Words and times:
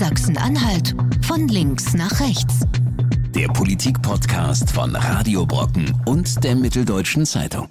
Sachsen-Anhalt 0.00 0.94
von 1.26 1.46
links 1.48 1.92
nach 1.92 2.20
rechts. 2.20 2.60
Der 3.34 3.48
Politik-Podcast 3.48 4.70
von 4.70 4.96
Radio 4.96 5.44
Brocken 5.44 5.94
und 6.06 6.42
der 6.42 6.56
Mitteldeutschen 6.56 7.26
Zeitung. 7.26 7.68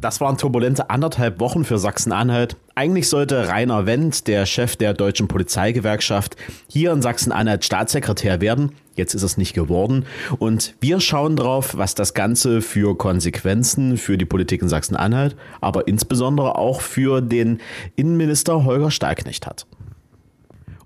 Das 0.00 0.20
waren 0.20 0.38
turbulente 0.38 0.90
anderthalb 0.90 1.40
Wochen 1.40 1.64
für 1.64 1.78
Sachsen-Anhalt. 1.78 2.56
Eigentlich 2.76 3.08
sollte 3.08 3.48
Rainer 3.48 3.84
Wendt, 3.84 4.28
der 4.28 4.46
Chef 4.46 4.76
der 4.76 4.94
deutschen 4.94 5.26
Polizeigewerkschaft, 5.26 6.36
hier 6.68 6.92
in 6.92 7.02
Sachsen-Anhalt 7.02 7.64
Staatssekretär 7.64 8.40
werden. 8.40 8.70
Jetzt 8.94 9.14
ist 9.14 9.24
es 9.24 9.36
nicht 9.36 9.54
geworden. 9.54 10.06
Und 10.38 10.76
wir 10.80 11.00
schauen 11.00 11.34
drauf, 11.34 11.76
was 11.76 11.96
das 11.96 12.14
Ganze 12.14 12.62
für 12.62 12.96
Konsequenzen 12.96 13.96
für 13.96 14.18
die 14.18 14.24
Politik 14.24 14.62
in 14.62 14.68
Sachsen-Anhalt, 14.68 15.34
aber 15.60 15.88
insbesondere 15.88 16.54
auch 16.54 16.80
für 16.80 17.20
den 17.20 17.58
Innenminister 17.96 18.64
Holger 18.64 18.92
Stahlknecht 18.92 19.48
hat. 19.48 19.66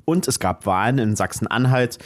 Und 0.05 0.27
es 0.29 0.41
gab 0.41 0.67
Wahlen 0.67 0.99
in 0.99 1.17
Sachsen-Anhalt. 1.17 1.99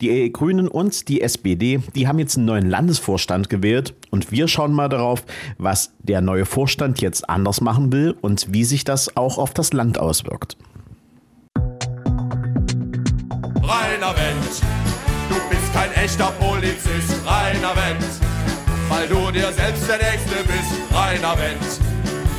Die 0.00 0.32
Grünen 0.32 0.68
und 0.68 1.08
die 1.08 1.20
SPD, 1.20 1.80
die 1.94 2.08
haben 2.08 2.18
jetzt 2.18 2.36
einen 2.36 2.46
neuen 2.46 2.68
Landesvorstand 2.68 3.48
gewählt. 3.48 3.94
Und 4.10 4.30
wir 4.32 4.48
schauen 4.48 4.72
mal 4.72 4.88
darauf, 4.88 5.24
was 5.58 5.92
der 6.00 6.20
neue 6.20 6.46
Vorstand 6.46 7.00
jetzt 7.00 7.28
anders 7.28 7.60
machen 7.60 7.92
will 7.92 8.14
und 8.20 8.52
wie 8.52 8.64
sich 8.64 8.84
das 8.84 9.16
auch 9.16 9.38
auf 9.38 9.54
das 9.54 9.72
Land 9.72 9.98
auswirkt. 9.98 10.56
Rainer 13.62 14.14
Wendt, 14.16 14.60
du 15.28 15.36
bist 15.48 15.72
kein 15.72 15.92
echter 15.92 16.32
Polizist, 16.38 17.14
Rainer 17.24 17.74
Wendt, 17.74 18.04
weil 18.88 19.08
du 19.08 19.30
dir 19.30 19.50
selbst 19.52 19.88
der 19.88 19.96
Nächste 19.96 20.36
bist, 20.44 20.72
Rainer 20.92 21.38
Wendt. 21.38 21.80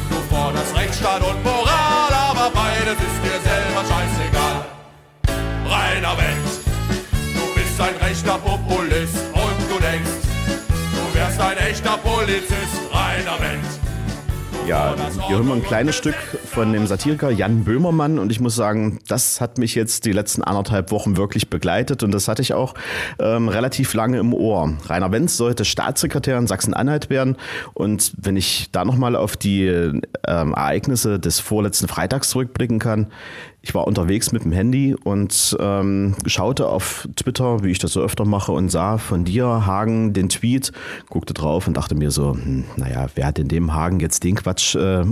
Du 0.09 0.15
forderst 0.35 0.75
Rechtsstaat 0.75 1.21
und 1.21 1.43
Moral, 1.43 2.13
aber 2.13 2.51
beides 2.51 2.93
ist 2.93 3.23
dir 3.23 3.41
selber 3.41 3.81
scheißegal. 3.81 4.44
Ein 7.85 8.07
rechter 8.07 8.37
Populist 8.39 9.15
und 9.33 9.69
du 9.69 9.79
denkst, 9.79 10.09
du 10.67 11.19
wärst 11.19 11.39
ein 11.39 11.57
echter 11.57 11.97
Polizist, 11.97 12.81
Rainer 12.91 13.39
Wendt. 13.39 13.65
Ja, 14.67 14.95
hier 15.27 15.35
hören 15.35 15.47
wir 15.47 15.53
ein 15.53 15.63
kleines 15.63 15.95
Stück 15.95 16.15
von 16.15 16.73
dem 16.73 16.87
Satiriker 16.87 17.29
Jan 17.29 17.65
Böhmermann 17.65 18.17
und 18.17 18.31
ich 18.31 18.39
muss 18.39 18.55
sagen, 18.55 18.97
das 19.07 19.39
hat 19.39 19.59
mich 19.59 19.75
jetzt 19.75 20.05
die 20.05 20.11
letzten 20.11 20.41
anderthalb 20.41 20.89
Wochen 20.89 21.17
wirklich 21.17 21.51
begleitet 21.51 22.01
und 22.01 22.11
das 22.11 22.27
hatte 22.27 22.41
ich 22.41 22.55
auch 22.55 22.73
ähm, 23.19 23.47
relativ 23.47 23.93
lange 23.93 24.17
im 24.17 24.33
Ohr. 24.33 24.73
Rainer 24.87 25.11
Wenz 25.11 25.37
sollte 25.37 25.65
Staatssekretär 25.65 26.39
in 26.39 26.47
Sachsen-Anhalt 26.47 27.11
werden 27.11 27.37
und 27.75 28.13
wenn 28.17 28.37
ich 28.37 28.69
da 28.71 28.85
nochmal 28.85 29.15
auf 29.15 29.37
die 29.37 29.67
ähm, 29.67 30.01
Ereignisse 30.25 31.19
des 31.19 31.39
vorletzten 31.39 31.87
Freitags 31.87 32.29
zurückblicken 32.29 32.79
kann, 32.79 33.11
ich 33.65 33.73
war 33.73 33.87
unterwegs 33.87 34.31
mit 34.31 34.43
dem 34.43 34.51
Handy 34.51 34.95
und 35.03 35.57
ähm, 35.59 36.13
schaute 36.27 36.67
auf 36.67 37.09
Twitter, 37.15 37.63
wie 37.63 37.71
ich 37.71 37.79
das 37.79 37.93
so 37.93 38.01
öfter 38.01 38.23
mache, 38.23 38.51
und 38.51 38.69
sah 38.69 38.99
von 38.99 39.25
dir, 39.25 39.65
Hagen, 39.65 40.13
den 40.13 40.29
Tweet, 40.29 40.71
guckte 41.09 41.33
drauf 41.33 41.67
und 41.67 41.75
dachte 41.75 41.95
mir 41.95 42.11
so, 42.11 42.33
hm, 42.35 42.65
naja, 42.75 43.07
wer 43.15 43.25
hat 43.25 43.39
in 43.39 43.47
dem 43.47 43.73
Hagen 43.73 43.99
jetzt 43.99 44.23
den 44.23 44.35
Quatsch 44.35 44.75
äh, 44.75 45.03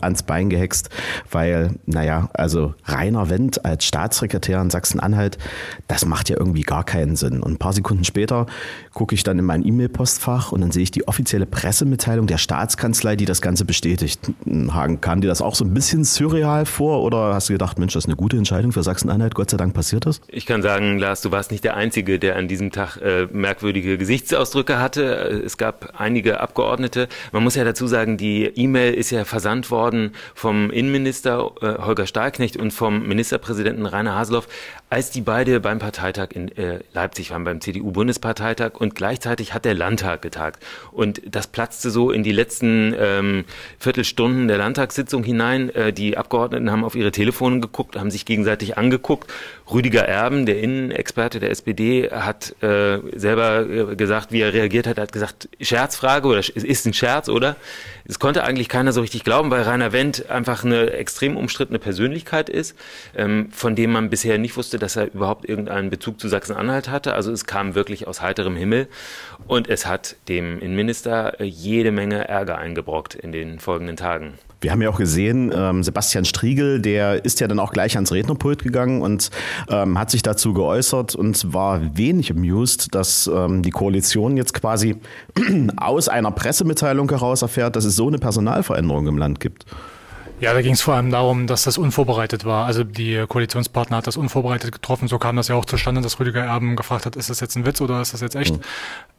ans 0.00 0.24
Bein 0.24 0.50
gehext? 0.50 0.90
Weil, 1.30 1.76
naja, 1.86 2.28
also 2.34 2.74
Rainer 2.86 3.30
Wendt 3.30 3.64
als 3.64 3.84
Staatssekretär 3.84 4.60
in 4.60 4.70
Sachsen-Anhalt, 4.70 5.38
das 5.86 6.04
macht 6.04 6.28
ja 6.28 6.36
irgendwie 6.36 6.62
gar 6.62 6.82
keinen 6.82 7.14
Sinn. 7.14 7.40
Und 7.40 7.52
ein 7.52 7.58
paar 7.58 7.72
Sekunden 7.72 8.02
später 8.02 8.46
gucke 8.94 9.14
ich 9.14 9.22
dann 9.22 9.38
in 9.38 9.44
mein 9.44 9.64
E-Mail-Postfach 9.64 10.50
und 10.50 10.60
dann 10.60 10.72
sehe 10.72 10.82
ich 10.82 10.90
die 10.90 11.06
offizielle 11.06 11.46
Pressemitteilung 11.46 12.26
der 12.26 12.38
Staatskanzlei, 12.38 13.14
die 13.14 13.26
das 13.26 13.40
Ganze 13.40 13.64
bestätigt. 13.64 14.18
Hagen, 14.72 15.00
kam 15.00 15.20
dir 15.20 15.28
das 15.28 15.40
auch 15.40 15.54
so 15.54 15.64
ein 15.64 15.72
bisschen 15.72 16.02
surreal 16.02 16.66
vor 16.66 17.04
oder 17.04 17.34
hast 17.34 17.48
du 17.48 17.52
gedacht, 17.52 17.78
Mensch, 17.78 17.91
Mensch, 17.92 17.94
das 17.94 18.04
ist 18.04 18.08
eine 18.08 18.16
gute 18.16 18.36
Entscheidung 18.36 18.72
für 18.72 18.82
Sachsen-Anhalt. 18.82 19.34
Gott 19.34 19.50
sei 19.50 19.56
Dank 19.56 19.74
passiert 19.74 20.06
das. 20.06 20.20
Ich 20.28 20.46
kann 20.46 20.62
sagen, 20.62 20.98
Lars, 20.98 21.20
du 21.20 21.30
warst 21.30 21.50
nicht 21.50 21.64
der 21.64 21.76
Einzige, 21.76 22.18
der 22.18 22.36
an 22.36 22.48
diesem 22.48 22.70
Tag 22.70 22.96
äh, 22.96 23.26
merkwürdige 23.30 23.98
Gesichtsausdrücke 23.98 24.78
hatte. 24.78 25.02
Es 25.44 25.58
gab 25.58 26.00
einige 26.00 26.40
Abgeordnete. 26.40 27.08
Man 27.32 27.44
muss 27.44 27.54
ja 27.54 27.64
dazu 27.64 27.86
sagen, 27.86 28.16
die 28.16 28.44
E-Mail 28.44 28.94
ist 28.94 29.10
ja 29.10 29.24
versandt 29.24 29.70
worden 29.70 30.12
vom 30.34 30.70
Innenminister 30.70 31.50
äh, 31.60 31.82
Holger 31.84 32.06
Stahlknecht 32.06 32.56
und 32.56 32.72
vom 32.72 33.06
Ministerpräsidenten 33.06 33.86
Rainer 33.86 34.14
Haseloff, 34.14 34.48
als 34.92 35.10
die 35.10 35.22
beide 35.22 35.58
beim 35.58 35.78
Parteitag 35.78 36.32
in 36.34 36.54
äh, 36.58 36.80
Leipzig 36.92 37.30
waren, 37.30 37.44
beim 37.44 37.62
CDU-Bundesparteitag 37.62 38.72
und 38.74 38.94
gleichzeitig 38.94 39.54
hat 39.54 39.64
der 39.64 39.72
Landtag 39.72 40.20
getagt. 40.20 40.62
Und 40.90 41.22
das 41.24 41.46
platzte 41.46 41.90
so 41.90 42.10
in 42.10 42.22
die 42.22 42.30
letzten 42.30 42.94
ähm, 42.98 43.46
Viertelstunden 43.78 44.48
der 44.48 44.58
Landtagssitzung 44.58 45.24
hinein. 45.24 45.70
Äh, 45.70 45.94
die 45.94 46.18
Abgeordneten 46.18 46.70
haben 46.70 46.84
auf 46.84 46.94
ihre 46.94 47.10
Telefone 47.10 47.60
geguckt 47.60 47.96
haben 47.96 48.10
sich 48.10 48.26
gegenseitig 48.26 48.76
angeguckt. 48.76 49.32
Rüdiger 49.72 50.02
Erben, 50.02 50.44
der 50.44 50.60
Innenexperte 50.60 51.40
der 51.40 51.50
SPD, 51.52 52.10
hat 52.10 52.54
äh, 52.62 52.98
selber 53.14 53.66
äh, 53.66 53.96
gesagt, 53.96 54.30
wie 54.30 54.42
er 54.42 54.52
reagiert 54.52 54.86
hat, 54.86 54.98
hat 54.98 55.10
gesagt, 55.10 55.48
Scherzfrage 55.58 56.28
oder 56.28 56.40
ist 56.40 56.86
ein 56.86 56.92
Scherz, 56.92 57.30
oder? 57.30 57.56
Es 58.04 58.18
konnte 58.18 58.44
eigentlich 58.44 58.68
keiner 58.68 58.92
so 58.92 59.00
richtig 59.00 59.24
glauben, 59.24 59.50
weil 59.50 59.62
Rainer 59.62 59.92
Wendt 59.92 60.28
einfach 60.28 60.64
eine 60.64 60.90
extrem 60.90 61.36
umstrittene 61.36 61.78
Persönlichkeit 61.78 62.50
ist, 62.50 62.76
ähm, 63.16 63.48
von 63.52 63.74
dem 63.74 63.92
man 63.92 64.10
bisher 64.10 64.36
nicht 64.36 64.56
wusste, 64.56 64.78
dass 64.82 64.96
er 64.96 65.12
überhaupt 65.14 65.48
irgendeinen 65.48 65.90
Bezug 65.90 66.20
zu 66.20 66.28
Sachsen-Anhalt 66.28 66.90
hatte. 66.90 67.14
Also 67.14 67.32
es 67.32 67.46
kam 67.46 67.74
wirklich 67.74 68.06
aus 68.06 68.20
heiterem 68.20 68.56
Himmel 68.56 68.88
und 69.46 69.68
es 69.68 69.86
hat 69.86 70.16
dem 70.28 70.58
Innenminister 70.58 71.40
äh, 71.40 71.44
jede 71.44 71.92
Menge 71.92 72.28
Ärger 72.28 72.58
eingebrockt 72.58 73.14
in 73.14 73.32
den 73.32 73.60
folgenden 73.60 73.96
Tagen. 73.96 74.34
Wir 74.60 74.70
haben 74.70 74.80
ja 74.80 74.90
auch 74.90 74.98
gesehen, 74.98 75.52
ähm, 75.52 75.82
Sebastian 75.82 76.24
Striegel, 76.24 76.80
der 76.80 77.24
ist 77.24 77.40
ja 77.40 77.48
dann 77.48 77.58
auch 77.58 77.72
gleich 77.72 77.96
ans 77.96 78.12
Rednerpult 78.12 78.62
gegangen 78.62 79.02
und 79.02 79.30
ähm, 79.68 79.98
hat 79.98 80.10
sich 80.10 80.22
dazu 80.22 80.52
geäußert 80.52 81.16
und 81.16 81.52
war 81.52 81.96
wenig 81.96 82.30
amused, 82.30 82.94
dass 82.94 83.26
ähm, 83.26 83.62
die 83.62 83.70
Koalition 83.70 84.36
jetzt 84.36 84.54
quasi 84.54 84.96
aus 85.76 86.08
einer 86.08 86.30
Pressemitteilung 86.30 87.08
heraus 87.08 87.42
erfährt, 87.42 87.74
dass 87.74 87.84
es 87.84 87.96
so 87.96 88.06
eine 88.06 88.18
Personalveränderung 88.18 89.08
im 89.08 89.18
Land 89.18 89.40
gibt. 89.40 89.66
Ja, 90.42 90.52
da 90.52 90.60
ging 90.60 90.72
es 90.72 90.82
vor 90.82 90.94
allem 90.94 91.12
darum, 91.12 91.46
dass 91.46 91.62
das 91.62 91.78
unvorbereitet 91.78 92.44
war. 92.44 92.66
Also 92.66 92.82
die 92.82 93.24
Koalitionspartner 93.28 93.98
hat 93.98 94.08
das 94.08 94.16
unvorbereitet 94.16 94.72
getroffen. 94.72 95.06
So 95.06 95.20
kam 95.20 95.36
das 95.36 95.46
ja 95.46 95.54
auch 95.54 95.64
zustande, 95.64 96.00
dass 96.00 96.18
Rüdiger 96.18 96.40
Erben 96.40 96.74
gefragt 96.74 97.06
hat, 97.06 97.14
ist 97.14 97.30
das 97.30 97.38
jetzt 97.38 97.54
ein 97.54 97.64
Witz 97.64 97.80
oder 97.80 98.02
ist 98.02 98.12
das 98.12 98.22
jetzt 98.22 98.34
echt? 98.34 98.56
Mhm. 98.56 98.62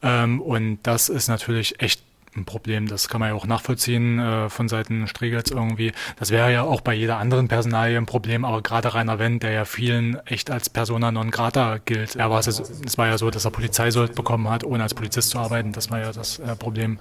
Ähm, 0.02 0.42
und 0.42 0.80
das 0.84 1.08
ist 1.08 1.30
natürlich 1.30 1.80
echt 1.82 2.04
ein 2.38 2.46
Problem. 2.46 2.88
Das 2.88 3.08
kann 3.08 3.20
man 3.20 3.30
ja 3.30 3.36
auch 3.36 3.46
nachvollziehen 3.46 4.20
äh, 4.20 4.50
von 4.50 4.70
Seiten 4.70 5.08
Striegels 5.08 5.52
irgendwie. 5.52 5.92
Das 6.20 6.32
wäre 6.32 6.52
ja 6.52 6.64
auch 6.64 6.82
bei 6.82 6.94
jeder 6.94 7.18
anderen 7.18 7.48
Personalie 7.48 7.98
ein 7.98 8.06
Problem, 8.06 8.46
aber 8.46 8.62
gerade 8.62 8.94
Rainer 8.94 9.20
Wendt, 9.20 9.44
der 9.44 9.52
ja 9.52 9.66
vielen 9.66 10.18
echt 10.26 10.52
als 10.52 10.70
Persona 10.70 11.12
non 11.12 11.32
grata 11.32 11.80
gilt. 11.86 12.16
Er 12.16 12.30
war 12.30 12.40
es, 12.40 12.48
es 12.48 12.98
war 12.98 13.08
ja 13.08 13.18
so, 13.18 13.30
dass 13.30 13.46
er 13.46 13.52
Polizeisold 13.52 14.16
bekommen 14.16 14.50
hat, 14.50 14.64
ohne 14.64 14.84
als 14.84 14.94
Polizist 14.94 15.30
zu 15.30 15.40
arbeiten. 15.40 15.72
Das 15.72 15.92
war 15.92 16.00
ja 16.00 16.12
das 16.12 16.40
äh, 16.40 16.56
Problem. 16.56 17.00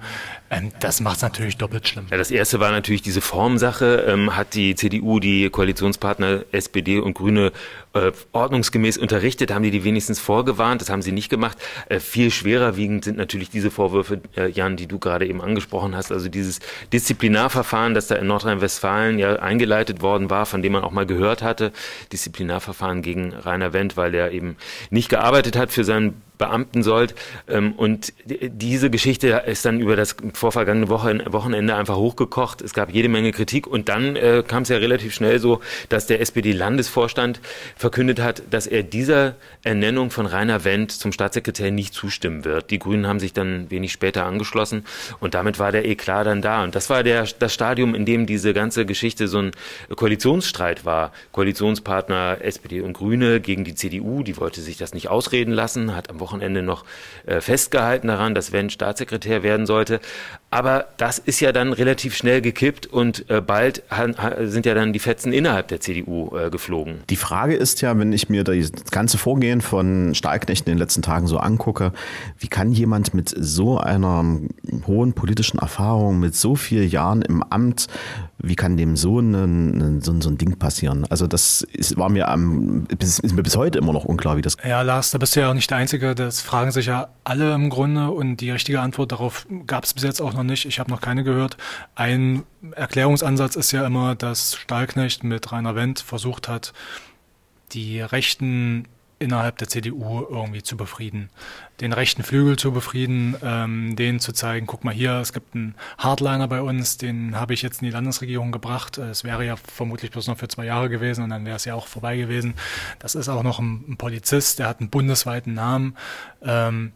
Ähm, 0.49 0.71
das 0.79 1.01
macht 1.01 1.17
es 1.17 1.21
natürlich 1.21 1.57
doppelt 1.57 1.87
schlimm. 1.87 2.07
Ja, 2.09 2.17
das 2.17 2.31
erste 2.31 2.59
war 2.59 2.71
natürlich 2.71 3.01
diese 3.01 3.21
Formsache. 3.21 4.05
Ähm, 4.07 4.35
hat 4.35 4.53
die 4.53 4.75
CDU 4.75 5.19
die 5.19 5.49
Koalitionspartner 5.49 6.43
SPD 6.51 6.99
und 6.99 7.13
Grüne 7.13 7.51
äh, 7.93 8.11
ordnungsgemäß 8.33 8.97
unterrichtet? 8.97 9.51
Haben 9.51 9.63
die 9.63 9.71
die 9.71 9.83
wenigstens 9.83 10.19
vorgewarnt? 10.19 10.81
Das 10.81 10.89
haben 10.89 11.01
sie 11.01 11.11
nicht 11.11 11.29
gemacht. 11.29 11.57
Äh, 11.89 11.99
viel 11.99 12.29
schwerer 12.29 12.77
wiegend 12.77 13.05
sind 13.05 13.17
natürlich 13.17 13.49
diese 13.49 13.71
Vorwürfe, 13.71 14.21
äh, 14.35 14.49
Jan, 14.49 14.77
die 14.77 14.87
du 14.87 14.99
gerade 14.99 15.13
gerade 15.23 15.27
eben 15.27 15.41
angesprochen 15.41 15.95
hast, 15.95 16.11
also 16.11 16.29
dieses 16.29 16.59
Disziplinarverfahren, 16.91 17.93
das 17.93 18.07
da 18.07 18.15
in 18.15 18.27
Nordrhein-Westfalen 18.27 19.19
ja 19.19 19.35
eingeleitet 19.35 20.01
worden 20.01 20.29
war, 20.29 20.45
von 20.45 20.61
dem 20.61 20.73
man 20.73 20.83
auch 20.83 20.91
mal 20.91 21.05
gehört 21.05 21.41
hatte, 21.41 21.71
Disziplinarverfahren 22.11 23.01
gegen 23.01 23.33
Rainer 23.33 23.73
Wendt, 23.73 23.95
weil 23.95 24.11
der 24.11 24.31
eben 24.31 24.57
nicht 24.89 25.09
gearbeitet 25.09 25.55
hat 25.55 25.71
für 25.71 25.83
seinen 25.83 26.21
Beamten 26.37 26.83
sollt. 26.83 27.15
Ähm, 27.47 27.73
und 27.73 28.11
diese 28.25 28.89
Geschichte 28.89 29.43
ist 29.45 29.65
dann 29.65 29.79
über 29.79 29.95
das 29.95 30.15
vorvergangene 30.33 30.89
Wochenende 30.89 31.75
einfach 31.75 31.95
hochgekocht. 31.95 32.61
Es 32.61 32.73
gab 32.73 32.91
jede 32.91 33.07
Menge 33.07 33.31
Kritik 33.31 33.67
und 33.67 33.87
dann 33.87 34.15
äh, 34.15 34.43
kam 34.45 34.63
es 34.63 34.69
ja 34.69 34.77
relativ 34.77 35.13
schnell 35.13 35.39
so, 35.39 35.61
dass 35.89 36.07
der 36.07 36.21
SPD-Landesvorstand 36.21 37.39
verkündet 37.83 38.21
hat, 38.21 38.43
dass 38.49 38.65
er 38.65 38.81
dieser 38.81 39.35
Ernennung 39.61 40.09
von 40.09 40.25
Rainer 40.25 40.63
Wendt 40.63 40.93
zum 40.93 41.11
Staatssekretär 41.11 41.69
nicht 41.69 41.93
zustimmen 41.93 42.45
wird. 42.45 42.71
Die 42.71 42.79
Grünen 42.79 43.07
haben 43.07 43.19
sich 43.19 43.33
dann 43.33 43.69
wenig 43.69 43.91
später 43.91 44.23
angeschlossen 44.23 44.85
und 45.19 45.33
damit 45.33 45.59
war 45.59 45.73
der 45.73 45.83
Eklat 45.85 46.25
dann 46.25 46.41
da. 46.41 46.63
Und 46.63 46.75
das 46.75 46.89
war 46.89 47.03
der, 47.03 47.27
das 47.39 47.53
Stadium, 47.53 47.93
in 47.93 48.05
dem 48.05 48.25
diese 48.25 48.53
ganze 48.53 48.85
Geschichte 48.85 49.27
so 49.27 49.39
ein 49.39 49.51
Koalitionsstreit 49.93 50.85
war. 50.85 51.11
Koalitionspartner 51.33 52.37
SPD 52.39 52.79
und 52.79 52.93
Grüne 52.93 53.41
gegen 53.41 53.65
die 53.65 53.75
CDU, 53.75 54.23
die 54.23 54.37
wollte 54.37 54.61
sich 54.61 54.77
das 54.77 54.93
nicht 54.93 55.09
ausreden 55.09 55.51
lassen, 55.51 55.93
hat 55.93 56.09
am 56.09 56.21
Wochenende 56.21 56.61
noch 56.61 56.85
äh, 57.25 57.41
festgehalten 57.41 58.07
daran, 58.07 58.33
dass 58.33 58.53
Wendt 58.53 58.71
Staatssekretär 58.71 59.43
werden 59.43 59.65
sollte. 59.65 59.99
Aber 60.53 60.85
das 60.97 61.17
ist 61.17 61.39
ja 61.39 61.51
dann 61.51 61.73
relativ 61.73 62.15
schnell 62.15 62.39
gekippt 62.39 62.85
und 62.85 63.27
äh, 63.27 63.41
bald 63.41 63.81
sind 64.43 64.67
ja 64.67 64.75
dann 64.75 64.93
die 64.93 64.99
Fetzen 64.99 65.33
innerhalb 65.33 65.67
der 65.69 65.79
CDU 65.79 66.37
äh, 66.37 66.51
geflogen. 66.51 66.99
Die 67.09 67.15
Frage 67.15 67.55
ist, 67.55 67.81
ja, 67.81 67.97
wenn 67.97 68.13
ich 68.13 68.29
mir 68.29 68.43
das 68.43 68.71
ganze 68.91 69.17
Vorgehen 69.17 69.61
von 69.61 70.13
Stahlknecht 70.13 70.67
in 70.67 70.73
den 70.73 70.77
letzten 70.77 71.01
Tagen 71.01 71.25
so 71.25 71.39
angucke, 71.39 71.91
wie 72.37 72.49
kann 72.49 72.71
jemand 72.71 73.15
mit 73.15 73.33
so 73.35 73.79
einer 73.79 74.23
hohen 74.85 75.13
politischen 75.13 75.57
Erfahrung, 75.57 76.19
mit 76.19 76.35
so 76.35 76.55
vielen 76.55 76.87
Jahren 76.87 77.23
im 77.23 77.41
Amt, 77.41 77.87
wie 78.37 78.55
kann 78.55 78.77
dem 78.77 78.95
so, 78.95 79.19
ein, 79.19 80.01
so, 80.01 80.19
so 80.21 80.29
ein 80.29 80.37
Ding 80.37 80.59
passieren? 80.59 81.07
Also 81.09 81.25
das 81.25 81.61
ist, 81.61 81.97
war 81.97 82.09
mir 82.09 82.27
am, 82.27 82.85
ist, 82.99 83.19
ist 83.19 83.33
mir 83.33 83.41
bis 83.41 83.55
heute 83.55 83.79
immer 83.79 83.93
noch 83.93 84.05
unklar, 84.05 84.37
wie 84.37 84.41
das. 84.41 84.57
Ja, 84.63 84.81
Lars, 84.83 85.11
da 85.11 85.17
bist 85.17 85.35
du 85.35 85.39
ja 85.39 85.49
auch 85.49 85.53
nicht 85.53 85.71
der 85.71 85.77
Einzige. 85.77 86.13
Das 86.13 86.41
fragen 86.41 86.71
sich 86.71 86.87
ja 86.87 87.07
alle 87.23 87.53
im 87.53 87.69
Grunde 87.69 88.11
und 88.11 88.37
die 88.37 88.51
richtige 88.51 88.81
Antwort 88.81 89.13
darauf 89.13 89.47
gab 89.65 89.85
es 89.85 89.93
bis 89.93 90.03
jetzt 90.03 90.21
auch 90.21 90.33
noch 90.33 90.42
nicht. 90.43 90.65
Ich 90.65 90.79
habe 90.79 90.91
noch 90.91 91.01
keine 91.01 91.23
gehört. 91.23 91.57
Ein 91.95 92.43
Erklärungsansatz 92.71 93.55
ist 93.55 93.71
ja 93.71 93.85
immer, 93.85 94.15
dass 94.15 94.55
Stahlknecht 94.55 95.23
mit 95.23 95.51
Rainer 95.51 95.75
Wendt 95.75 95.99
versucht 95.99 96.47
hat, 96.47 96.73
die 97.71 98.01
rechten 98.01 98.87
innerhalb 99.23 99.57
der 99.57 99.69
CDU 99.69 100.25
irgendwie 100.29 100.61
zu 100.61 100.75
befrieden. 100.75 101.29
Den 101.79 101.93
rechten 101.93 102.23
Flügel 102.23 102.57
zu 102.57 102.71
befrieden, 102.71 103.35
ähm, 103.41 103.95
denen 103.95 104.19
zu 104.19 104.33
zeigen, 104.33 104.67
guck 104.67 104.83
mal 104.83 104.93
hier, 104.93 105.13
es 105.13 105.33
gibt 105.33 105.55
einen 105.55 105.75
Hardliner 105.97 106.47
bei 106.47 106.61
uns, 106.61 106.97
den 106.97 107.39
habe 107.39 107.53
ich 107.53 107.61
jetzt 107.61 107.81
in 107.81 107.85
die 107.85 107.91
Landesregierung 107.91 108.51
gebracht. 108.51 108.97
Es 108.97 109.23
wäre 109.23 109.45
ja 109.45 109.55
vermutlich 109.55 110.11
bloß 110.11 110.27
noch 110.27 110.37
für 110.37 110.49
zwei 110.49 110.65
Jahre 110.65 110.89
gewesen 110.89 111.23
und 111.23 111.29
dann 111.29 111.45
wäre 111.45 111.55
es 111.55 111.65
ja 111.65 111.73
auch 111.73 111.87
vorbei 111.87 112.17
gewesen. 112.17 112.55
Das 112.99 113.15
ist 113.15 113.29
auch 113.29 113.43
noch 113.43 113.59
ein, 113.59 113.85
ein 113.87 113.97
Polizist, 113.97 114.59
der 114.59 114.67
hat 114.67 114.81
einen 114.81 114.89
bundesweiten 114.89 115.53
Namen. 115.53 115.95
Ähm, 116.43 116.91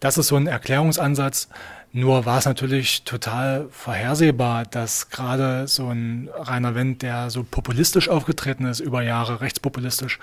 das 0.00 0.18
ist 0.18 0.28
so 0.28 0.36
ein 0.36 0.46
Erklärungsansatz. 0.46 1.48
Nur 1.94 2.24
war 2.24 2.38
es 2.38 2.46
natürlich 2.46 3.04
total 3.04 3.68
vorhersehbar, 3.70 4.64
dass 4.64 5.10
gerade 5.10 5.68
so 5.68 5.88
ein 5.88 6.30
Rainer 6.34 6.74
Wendt, 6.74 7.02
der 7.02 7.28
so 7.28 7.44
populistisch 7.44 8.08
aufgetreten 8.08 8.64
ist 8.64 8.80
über 8.80 9.02
Jahre, 9.02 9.42
rechtspopulistisch, 9.42 10.18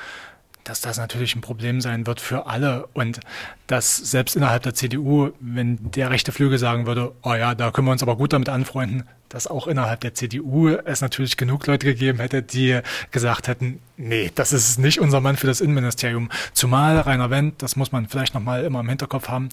dass 0.69 0.81
das 0.81 0.99
natürlich 0.99 1.35
ein 1.35 1.41
Problem 1.41 1.81
sein 1.81 2.05
wird 2.05 2.21
für 2.21 2.45
alle 2.45 2.87
und 2.93 3.19
dass 3.65 3.97
selbst 3.97 4.35
innerhalb 4.35 4.61
der 4.61 4.75
CDU, 4.75 5.31
wenn 5.39 5.91
der 5.91 6.11
rechte 6.11 6.31
Flügel 6.31 6.59
sagen 6.59 6.85
würde, 6.85 7.11
oh 7.23 7.33
ja, 7.33 7.55
da 7.55 7.71
können 7.71 7.87
wir 7.87 7.91
uns 7.91 8.03
aber 8.03 8.15
gut 8.15 8.33
damit 8.33 8.49
anfreunden, 8.49 9.03
dass 9.29 9.47
auch 9.47 9.67
innerhalb 9.67 10.01
der 10.01 10.13
CDU 10.13 10.69
es 10.69 11.01
natürlich 11.01 11.37
genug 11.37 11.65
Leute 11.67 11.85
gegeben 11.85 12.19
hätte, 12.19 12.41
die 12.41 12.79
gesagt 13.11 13.47
hätten, 13.47 13.79
nee, 13.97 14.31
das 14.33 14.53
ist 14.53 14.79
nicht 14.79 14.99
unser 14.99 15.21
Mann 15.21 15.37
für 15.37 15.47
das 15.47 15.61
Innenministerium. 15.61 16.29
Zumal 16.53 16.99
Rainer 16.99 17.29
Wendt, 17.29 17.61
das 17.61 17.75
muss 17.75 17.91
man 17.91 18.07
vielleicht 18.07 18.33
nochmal 18.33 18.63
immer 18.63 18.79
im 18.79 18.89
Hinterkopf 18.89 19.27
haben, 19.29 19.49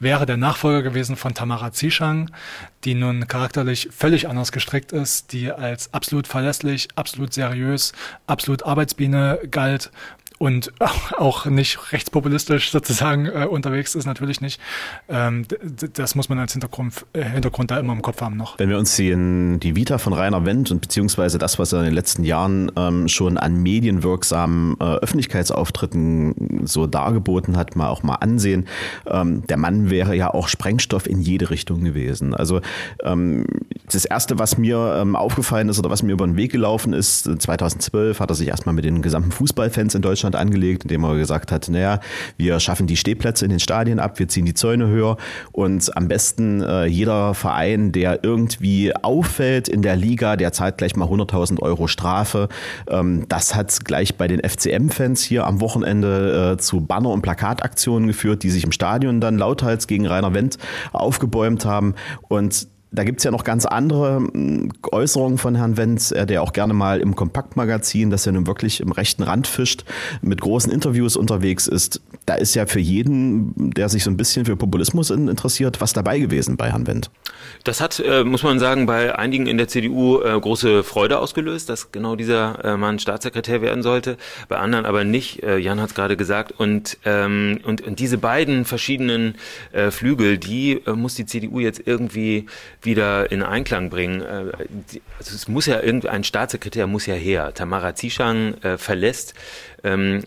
wäre 0.00 0.26
der 0.26 0.36
Nachfolger 0.36 0.82
gewesen 0.82 1.16
von 1.16 1.34
Tamara 1.34 1.72
Zieschang, 1.72 2.30
die 2.84 2.94
nun 2.94 3.28
charakterlich 3.28 3.88
völlig 3.92 4.28
anders 4.28 4.50
gestrickt 4.50 4.92
ist, 4.92 5.32
die 5.32 5.52
als 5.52 5.94
absolut 5.94 6.26
verlässlich, 6.26 6.88
absolut 6.96 7.32
seriös, 7.32 7.92
absolut 8.26 8.64
Arbeitsbiene 8.64 9.40
galt 9.50 9.92
und 10.40 10.72
auch 11.18 11.44
nicht 11.44 11.92
rechtspopulistisch 11.92 12.70
sozusagen 12.70 13.26
äh, 13.26 13.46
unterwegs 13.48 13.94
ist, 13.94 14.06
natürlich 14.06 14.40
nicht. 14.40 14.58
Ähm, 15.08 15.44
das 15.92 16.14
muss 16.14 16.30
man 16.30 16.38
als 16.38 16.52
Hintergrund, 16.52 17.04
äh, 17.12 17.22
Hintergrund 17.22 17.70
da 17.70 17.78
immer 17.78 17.92
im 17.92 18.00
Kopf 18.00 18.22
haben 18.22 18.38
noch. 18.38 18.58
Wenn 18.58 18.70
wir 18.70 18.78
uns 18.78 18.96
die, 18.96 19.10
die 19.58 19.76
Vita 19.76 19.98
von 19.98 20.14
Rainer 20.14 20.46
Wendt 20.46 20.70
und 20.70 20.80
beziehungsweise 20.80 21.38
das, 21.38 21.58
was 21.58 21.74
er 21.74 21.80
in 21.80 21.84
den 21.84 21.94
letzten 21.94 22.24
Jahren 22.24 22.72
ähm, 22.74 23.06
schon 23.06 23.36
an 23.36 23.56
medienwirksamen 23.56 24.76
äh, 24.80 24.84
Öffentlichkeitsauftritten 24.84 26.62
so 26.64 26.86
dargeboten 26.86 27.58
hat, 27.58 27.76
mal 27.76 27.88
auch 27.88 28.02
mal 28.02 28.14
ansehen, 28.14 28.66
ähm, 29.06 29.46
der 29.46 29.58
Mann 29.58 29.90
wäre 29.90 30.16
ja 30.16 30.32
auch 30.32 30.48
Sprengstoff 30.48 31.06
in 31.06 31.20
jede 31.20 31.50
Richtung 31.50 31.84
gewesen. 31.84 32.34
Also 32.34 32.62
ähm, 33.04 33.44
das 33.92 34.06
Erste, 34.06 34.38
was 34.38 34.56
mir 34.56 34.96
ähm, 35.02 35.16
aufgefallen 35.16 35.68
ist 35.68 35.78
oder 35.78 35.90
was 35.90 36.02
mir 36.02 36.12
über 36.12 36.26
den 36.26 36.36
Weg 36.36 36.52
gelaufen 36.52 36.94
ist, 36.94 37.24
2012 37.24 38.20
hat 38.20 38.30
er 38.30 38.34
sich 38.34 38.48
erstmal 38.48 38.74
mit 38.74 38.86
den 38.86 39.02
gesamten 39.02 39.32
Fußballfans 39.32 39.94
in 39.94 40.00
Deutschland 40.00 40.29
Deutschland 40.30 40.36
angelegt, 40.36 40.84
indem 40.84 41.04
er 41.04 41.16
gesagt 41.16 41.52
hat, 41.52 41.68
naja, 41.68 42.00
wir 42.36 42.60
schaffen 42.60 42.86
die 42.86 42.96
Stehplätze 42.96 43.44
in 43.44 43.50
den 43.50 43.60
Stadien 43.60 43.98
ab, 43.98 44.18
wir 44.18 44.28
ziehen 44.28 44.46
die 44.46 44.54
Zäune 44.54 44.86
höher 44.88 45.16
und 45.52 45.96
am 45.96 46.08
besten 46.08 46.62
äh, 46.62 46.86
jeder 46.86 47.34
Verein, 47.34 47.92
der 47.92 48.20
irgendwie 48.22 48.94
auffällt 48.94 49.68
in 49.68 49.82
der 49.82 49.96
Liga, 49.96 50.36
der 50.36 50.52
zahlt 50.52 50.78
gleich 50.78 50.96
mal 50.96 51.08
100.000 51.08 51.60
Euro 51.60 51.86
Strafe. 51.86 52.48
Ähm, 52.88 53.26
das 53.28 53.54
hat 53.54 53.84
gleich 53.84 54.16
bei 54.16 54.28
den 54.28 54.40
FCM-Fans 54.40 55.22
hier 55.22 55.46
am 55.46 55.60
Wochenende 55.60 56.52
äh, 56.52 56.58
zu 56.58 56.80
Banner- 56.80 57.10
und 57.10 57.22
Plakataktionen 57.22 58.08
geführt, 58.08 58.42
die 58.42 58.50
sich 58.50 58.64
im 58.64 58.72
Stadion 58.72 59.20
dann 59.20 59.38
lauthals 59.38 59.86
gegen 59.86 60.06
Rainer 60.06 60.34
Wendt 60.34 60.58
aufgebäumt 60.92 61.64
haben 61.64 61.94
und 62.28 62.68
da 62.92 63.04
gibt's 63.04 63.24
ja 63.24 63.30
noch 63.30 63.44
ganz 63.44 63.66
andere 63.66 64.16
hm, 64.16 64.72
Äußerungen 64.90 65.38
von 65.38 65.54
Herrn 65.54 65.76
Wenz, 65.76 66.08
der 66.08 66.42
auch 66.42 66.52
gerne 66.52 66.74
mal 66.74 67.00
im 67.00 67.14
Kompaktmagazin, 67.14 68.10
das 68.10 68.24
ja 68.24 68.32
nun 68.32 68.46
wirklich 68.46 68.80
im 68.80 68.92
rechten 68.92 69.22
Rand 69.22 69.46
fischt, 69.46 69.84
mit 70.22 70.40
großen 70.40 70.72
Interviews 70.72 71.16
unterwegs 71.16 71.66
ist. 71.66 72.00
Da 72.30 72.36
ist 72.36 72.54
ja 72.54 72.64
für 72.64 72.78
jeden, 72.78 73.72
der 73.72 73.88
sich 73.88 74.04
so 74.04 74.10
ein 74.10 74.16
bisschen 74.16 74.44
für 74.44 74.54
Populismus 74.54 75.10
interessiert, 75.10 75.80
was 75.80 75.92
dabei 75.92 76.20
gewesen 76.20 76.56
bei 76.56 76.70
Herrn 76.70 76.86
Wendt. 76.86 77.10
Das 77.64 77.80
hat, 77.80 77.98
äh, 77.98 78.22
muss 78.22 78.44
man 78.44 78.60
sagen, 78.60 78.86
bei 78.86 79.18
einigen 79.18 79.48
in 79.48 79.58
der 79.58 79.66
CDU 79.66 80.20
äh, 80.20 80.38
große 80.38 80.84
Freude 80.84 81.18
ausgelöst, 81.18 81.68
dass 81.68 81.90
genau 81.90 82.14
dieser 82.14 82.64
äh, 82.64 82.76
Mann 82.76 83.00
Staatssekretär 83.00 83.62
werden 83.62 83.82
sollte, 83.82 84.16
bei 84.48 84.58
anderen 84.58 84.86
aber 84.86 85.02
nicht. 85.02 85.42
Jan 85.42 85.80
hat 85.80 85.88
es 85.88 85.94
gerade 85.96 86.16
gesagt. 86.16 86.52
Und, 86.52 86.98
ähm, 87.04 87.58
und, 87.64 87.80
und 87.80 87.98
diese 87.98 88.16
beiden 88.16 88.64
verschiedenen 88.64 89.34
Flügel, 89.90 90.38
die 90.38 90.80
muss 90.94 91.16
die 91.16 91.26
CDU 91.26 91.58
jetzt 91.58 91.82
irgendwie 91.84 92.46
wieder 92.80 93.32
in 93.32 93.42
Einklang 93.42 93.90
bringen. 93.90 94.22
Also 94.22 95.34
es 95.34 95.48
muss 95.48 95.66
ja 95.66 95.80
irgendein 95.80 96.22
Staatssekretär 96.22 96.86
muss 96.86 97.06
ja 97.06 97.14
her. 97.14 97.54
Tamara 97.54 97.96
Zishang 97.96 98.54
äh, 98.62 98.78
verlässt 98.78 99.34
ähm, 99.82 100.22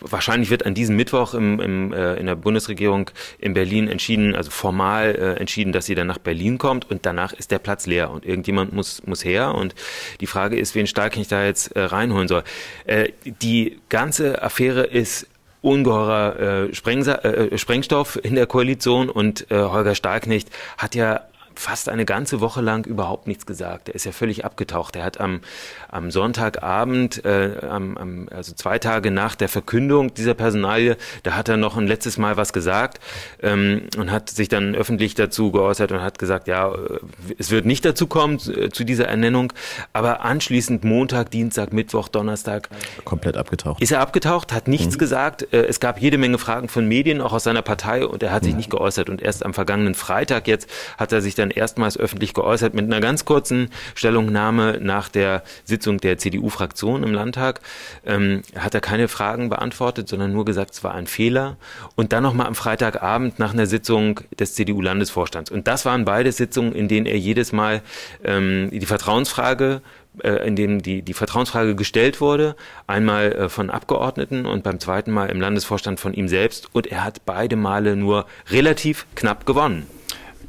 wahrscheinlich 0.00 0.50
wird 0.50 0.64
an 0.64 0.74
diesem 0.74 0.96
Mittwoch 0.96 1.34
im, 1.34 1.60
im, 1.60 1.92
äh, 1.92 2.14
in 2.14 2.26
der 2.26 2.36
Bundesregierung 2.36 3.10
in 3.38 3.54
Berlin 3.54 3.88
entschieden, 3.88 4.34
also 4.34 4.50
formal 4.50 5.14
äh, 5.14 5.40
entschieden, 5.40 5.72
dass 5.72 5.86
sie 5.86 5.94
dann 5.94 6.06
nach 6.06 6.18
Berlin 6.18 6.58
kommt 6.58 6.90
und 6.90 7.04
danach 7.04 7.32
ist 7.32 7.50
der 7.50 7.58
Platz 7.58 7.86
leer 7.86 8.10
und 8.10 8.24
irgendjemand 8.24 8.72
muss, 8.72 9.04
muss 9.06 9.24
her 9.24 9.54
und 9.54 9.74
die 10.20 10.26
Frage 10.26 10.56
ist, 10.56 10.74
wen 10.74 10.86
Stahlknecht 10.86 11.32
da 11.32 11.44
jetzt 11.44 11.74
äh, 11.76 11.80
reinholen 11.80 12.28
soll. 12.28 12.44
Äh, 12.84 13.10
die 13.24 13.80
ganze 13.88 14.42
Affäre 14.42 14.84
ist 14.84 15.26
ungeheurer 15.62 16.68
äh, 16.68 16.74
Sprengsa 16.74 17.14
äh, 17.16 17.56
Sprengstoff 17.56 18.18
in 18.22 18.34
der 18.34 18.46
Koalition 18.46 19.08
und 19.08 19.50
äh, 19.50 19.56
Holger 19.56 19.94
Stahlknecht 19.94 20.50
hat 20.76 20.94
ja 20.94 21.22
fast 21.54 21.88
eine 21.88 22.04
ganze 22.04 22.40
Woche 22.40 22.60
lang 22.60 22.86
überhaupt 22.86 23.26
nichts 23.26 23.46
gesagt. 23.46 23.88
Er 23.88 23.94
ist 23.94 24.04
ja 24.04 24.12
völlig 24.12 24.44
abgetaucht. 24.44 24.96
Er 24.96 25.04
hat 25.04 25.20
am, 25.20 25.40
am 25.88 26.10
Sonntagabend, 26.10 27.24
äh, 27.24 27.66
am, 27.68 27.96
am, 27.96 28.28
also 28.30 28.52
zwei 28.54 28.78
Tage 28.78 29.10
nach 29.10 29.34
der 29.34 29.48
Verkündung 29.48 30.14
dieser 30.14 30.34
Personalie, 30.34 30.96
da 31.22 31.34
hat 31.34 31.48
er 31.48 31.56
noch 31.56 31.76
ein 31.76 31.86
letztes 31.86 32.18
Mal 32.18 32.36
was 32.36 32.52
gesagt 32.52 33.00
ähm, 33.42 33.88
und 33.96 34.10
hat 34.10 34.30
sich 34.30 34.48
dann 34.48 34.74
öffentlich 34.74 35.14
dazu 35.14 35.52
geäußert 35.52 35.92
und 35.92 36.02
hat 36.02 36.18
gesagt, 36.18 36.48
ja, 36.48 36.72
äh, 36.72 36.98
es 37.38 37.50
wird 37.50 37.66
nicht 37.66 37.84
dazu 37.84 38.06
kommen, 38.06 38.38
äh, 38.48 38.70
zu 38.70 38.84
dieser 38.84 39.06
Ernennung. 39.06 39.52
Aber 39.92 40.22
anschließend 40.22 40.84
Montag, 40.84 41.30
Dienstag, 41.30 41.72
Mittwoch, 41.72 42.08
Donnerstag. 42.08 42.68
Komplett 43.04 43.36
abgetaucht. 43.36 43.82
Ist 43.82 43.92
er 43.92 44.00
abgetaucht, 44.00 44.52
hat 44.52 44.68
nichts 44.68 44.94
mhm. 44.94 44.98
gesagt. 44.98 45.52
Äh, 45.52 45.64
es 45.66 45.80
gab 45.80 46.00
jede 46.00 46.18
Menge 46.18 46.38
Fragen 46.38 46.68
von 46.68 46.86
Medien, 46.86 47.20
auch 47.20 47.32
aus 47.32 47.44
seiner 47.44 47.62
Partei, 47.62 48.06
und 48.06 48.22
er 48.22 48.32
hat 48.32 48.44
sich 48.44 48.52
mhm. 48.52 48.58
nicht 48.58 48.70
geäußert. 48.70 49.08
Und 49.08 49.22
erst 49.22 49.44
am 49.44 49.54
vergangenen 49.54 49.94
Freitag 49.94 50.48
jetzt 50.48 50.68
hat 50.96 51.12
er 51.12 51.20
sich 51.20 51.34
dann 51.34 51.41
dann 51.42 51.50
erstmals 51.50 51.98
öffentlich 51.98 52.32
geäußert 52.34 52.74
mit 52.74 52.86
einer 52.86 53.00
ganz 53.00 53.24
kurzen 53.24 53.68
Stellungnahme 53.94 54.78
nach 54.80 55.08
der 55.08 55.42
Sitzung 55.64 55.98
der 55.98 56.18
CDU-Fraktion 56.18 57.02
im 57.02 57.12
Landtag. 57.12 57.60
Ähm, 58.06 58.42
hat 58.56 58.74
er 58.74 58.80
keine 58.80 59.08
Fragen 59.08 59.50
beantwortet, 59.50 60.08
sondern 60.08 60.32
nur 60.32 60.44
gesagt, 60.44 60.72
es 60.72 60.84
war 60.84 60.94
ein 60.94 61.06
Fehler. 61.06 61.56
Und 61.96 62.12
dann 62.12 62.22
nochmal 62.22 62.46
am 62.46 62.54
Freitagabend 62.54 63.38
nach 63.38 63.52
einer 63.52 63.66
Sitzung 63.66 64.20
des 64.38 64.54
CDU-Landesvorstands. 64.54 65.50
Und 65.50 65.66
das 65.66 65.84
waren 65.84 66.04
beide 66.04 66.32
Sitzungen, 66.32 66.72
in 66.72 66.88
denen 66.88 67.06
er 67.06 67.18
jedes 67.18 67.52
Mal 67.52 67.82
ähm, 68.24 68.70
die 68.70 68.86
Vertrauensfrage 68.86 69.82
äh, 70.22 70.46
in 70.46 70.56
dem 70.56 70.82
die, 70.82 71.00
die 71.00 71.14
Vertrauensfrage 71.14 71.74
gestellt 71.74 72.20
wurde, 72.20 72.54
einmal 72.86 73.32
äh, 73.32 73.48
von 73.48 73.70
Abgeordneten 73.70 74.44
und 74.44 74.62
beim 74.62 74.78
zweiten 74.78 75.10
Mal 75.10 75.30
im 75.30 75.40
Landesvorstand 75.40 75.98
von 75.98 76.12
ihm 76.12 76.28
selbst. 76.28 76.68
Und 76.74 76.86
er 76.86 77.02
hat 77.02 77.24
beide 77.24 77.56
Male 77.56 77.96
nur 77.96 78.26
relativ 78.50 79.06
knapp 79.14 79.46
gewonnen 79.46 79.86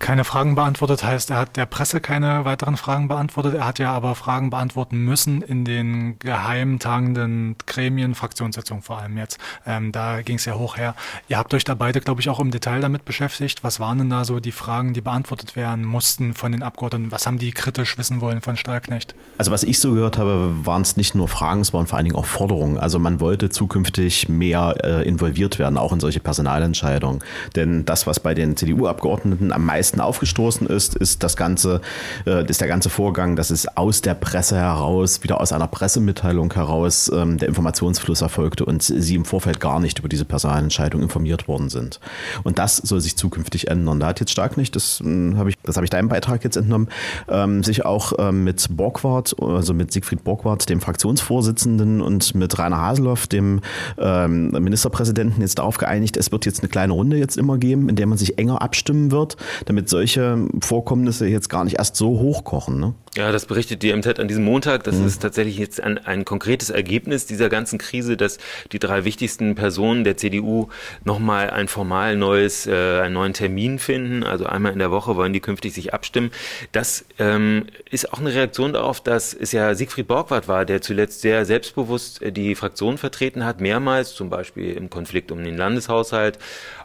keine 0.03 0.25
Fragen 0.25 0.55
beantwortet, 0.55 1.01
heißt, 1.01 1.29
er 1.29 1.37
hat 1.37 1.55
der 1.55 1.65
Presse 1.65 2.01
keine 2.01 2.43
weiteren 2.43 2.75
Fragen 2.75 3.07
beantwortet. 3.07 3.55
Er 3.55 3.65
hat 3.65 3.79
ja 3.79 3.93
aber 3.93 4.15
Fragen 4.15 4.49
beantworten 4.49 4.97
müssen 4.97 5.41
in 5.41 5.63
den 5.63 6.19
geheim 6.19 6.77
tagenden 6.77 7.55
Gremien, 7.65 8.13
Fraktionssitzungen 8.13 8.83
vor 8.83 8.97
allem 8.97 9.17
jetzt. 9.17 9.37
Ähm, 9.65 9.93
da 9.93 10.21
ging 10.21 10.35
es 10.35 10.43
ja 10.43 10.55
hoch 10.55 10.75
her. 10.75 10.93
Ihr 11.29 11.37
habt 11.37 11.53
euch 11.53 11.63
da 11.63 11.73
beide, 11.73 12.01
glaube 12.01 12.19
ich, 12.19 12.27
auch 12.27 12.41
im 12.41 12.51
Detail 12.51 12.81
damit 12.81 13.05
beschäftigt. 13.05 13.63
Was 13.63 13.79
waren 13.79 13.97
denn 13.97 14.09
da 14.09 14.25
so 14.25 14.41
die 14.41 14.51
Fragen, 14.51 14.93
die 14.93 14.99
beantwortet 14.99 15.55
werden 15.55 15.85
mussten 15.85 16.33
von 16.33 16.51
den 16.51 16.63
Abgeordneten? 16.63 17.13
Was 17.13 17.25
haben 17.25 17.37
die 17.37 17.51
kritisch 17.51 17.97
wissen 17.97 18.19
wollen 18.19 18.41
von 18.41 18.57
Stahlknecht? 18.57 19.15
Also 19.37 19.51
was 19.51 19.63
ich 19.63 19.79
so 19.79 19.93
gehört 19.93 20.17
habe, 20.17 20.53
waren 20.65 20.81
es 20.81 20.97
nicht 20.97 21.15
nur 21.15 21.29
Fragen, 21.29 21.61
es 21.61 21.73
waren 21.73 21.87
vor 21.87 21.95
allen 21.97 22.05
Dingen 22.05 22.17
auch 22.17 22.25
Forderungen. 22.25 22.77
Also 22.77 22.99
man 22.99 23.21
wollte 23.21 23.49
zukünftig 23.49 24.27
mehr 24.27 24.75
äh, 24.83 25.07
involviert 25.07 25.59
werden, 25.59 25.77
auch 25.77 25.93
in 25.93 26.01
solche 26.01 26.19
Personalentscheidungen. 26.19 27.23
Denn 27.55 27.85
das, 27.85 28.05
was 28.05 28.19
bei 28.19 28.33
den 28.33 28.57
CDU-Abgeordneten 28.57 29.53
am 29.53 29.65
meisten 29.65 29.92
meisten 29.93 30.01
aufgestoßen 30.01 30.67
ist, 30.67 30.95
ist 30.95 31.23
das 31.23 31.37
ganze, 31.37 31.81
äh, 32.25 32.45
ist 32.49 32.61
der 32.61 32.67
ganze 32.67 32.89
Vorgang, 32.89 33.35
dass 33.35 33.51
es 33.51 33.67
aus 33.77 34.01
der 34.01 34.15
Presse 34.15 34.55
heraus, 34.57 35.23
wieder 35.23 35.39
aus 35.39 35.51
einer 35.51 35.67
Pressemitteilung 35.67 36.53
heraus 36.53 37.11
ähm, 37.13 37.37
der 37.37 37.47
Informationsfluss 37.47 38.21
erfolgte 38.21 38.65
und 38.65 38.81
sie 38.81 39.15
im 39.15 39.25
Vorfeld 39.25 39.59
gar 39.59 39.79
nicht 39.79 39.99
über 39.99 40.09
diese 40.09 40.25
Personalentscheidung 40.25 41.01
informiert 41.01 41.47
worden 41.47 41.69
sind. 41.69 41.99
Und 42.43 42.59
das 42.59 42.77
soll 42.77 43.01
sich 43.01 43.15
zukünftig 43.15 43.67
ändern. 43.67 43.99
Da 43.99 44.07
hat 44.07 44.19
jetzt 44.19 44.31
Starknecht, 44.31 44.75
das 44.75 44.99
hm, 44.99 45.37
habe 45.37 45.49
ich, 45.49 45.55
das 45.63 45.75
habe 45.75 45.85
ich 45.85 45.89
deinem 45.89 46.09
Beitrag 46.09 46.43
jetzt 46.43 46.57
entnommen, 46.57 46.89
ähm, 47.27 47.63
sich 47.63 47.85
auch 47.85 48.13
ähm, 48.17 48.43
mit 48.43 48.67
Borgward, 48.71 49.35
also 49.39 49.73
mit 49.73 49.91
Siegfried 49.91 50.23
Borgward, 50.23 50.69
dem 50.69 50.81
Fraktionsvorsitzenden 50.81 52.01
und 52.01 52.35
mit 52.35 52.57
Rainer 52.57 52.81
Haseloff, 52.81 53.27
dem 53.27 53.61
Ministerpräsidenten, 53.97 55.41
jetzt 55.41 55.59
darauf 55.59 55.77
geeinigt, 55.77 56.17
es 56.17 56.31
wird 56.31 56.45
jetzt 56.45 56.61
eine 56.61 56.69
kleine 56.69 56.93
Runde 56.93 57.17
jetzt 57.17 57.37
immer 57.37 57.57
geben, 57.57 57.89
in 57.89 57.95
der 57.95 58.07
man 58.07 58.17
sich 58.17 58.37
enger 58.37 58.61
abstimmen 58.61 59.11
wird, 59.11 59.37
damit 59.65 59.72
solche 59.89 60.47
Vorkommnisse 60.61 61.27
jetzt 61.27 61.49
gar 61.49 61.63
nicht 61.63 61.77
erst 61.77 61.95
so 61.95 62.19
hochkochen. 62.19 62.79
Ne? 62.79 62.93
Ja, 63.15 63.31
das 63.31 63.45
berichtet 63.45 63.83
die 63.83 63.93
MZ 63.93 64.19
an 64.19 64.27
diesem 64.27 64.43
Montag. 64.43 64.83
Das 64.83 64.95
mhm. 64.95 65.05
ist 65.05 65.21
tatsächlich 65.21 65.57
jetzt 65.57 65.81
ein, 65.81 65.99
ein 65.99 66.25
konkretes 66.25 66.71
Ergebnis 66.71 67.27
dieser 67.27 67.49
ganzen 67.49 67.77
Krise, 67.77 68.17
dass 68.17 68.39
die 68.71 68.79
drei 68.79 69.05
wichtigsten 69.05 69.53
Personen 69.53 70.03
der 70.03 70.17
CDU 70.17 70.69
nochmal 71.03 71.51
ein 71.51 71.67
formal 71.67 72.15
neues, 72.15 72.65
äh, 72.65 73.01
einen 73.01 73.13
neuen 73.13 73.33
Termin 73.33 73.77
finden. 73.77 74.23
Also 74.23 74.45
einmal 74.45 74.73
in 74.73 74.79
der 74.79 74.89
Woche 74.89 75.15
wollen 75.15 75.33
die 75.33 75.41
künftig 75.41 75.73
sich 75.73 75.93
abstimmen. 75.93 76.31
Das 76.71 77.05
ähm, 77.19 77.67
ist 77.91 78.11
auch 78.13 78.19
eine 78.19 78.33
Reaktion 78.33 78.73
darauf, 78.73 79.01
dass 79.01 79.33
es 79.33 79.51
ja 79.51 79.75
Siegfried 79.75 80.07
Borgward 80.07 80.47
war, 80.47 80.65
der 80.65 80.81
zuletzt 80.81 81.21
sehr 81.21 81.45
selbstbewusst 81.45 82.21
äh, 82.21 82.31
die 82.31 82.55
Fraktion 82.55 82.97
vertreten 82.97 83.45
hat, 83.45 83.61
mehrmals, 83.61 84.15
zum 84.15 84.29
Beispiel 84.29 84.73
im 84.73 84.89
Konflikt 84.89 85.31
um 85.31 85.43
den 85.43 85.55
Landeshaushalt, 85.55 86.39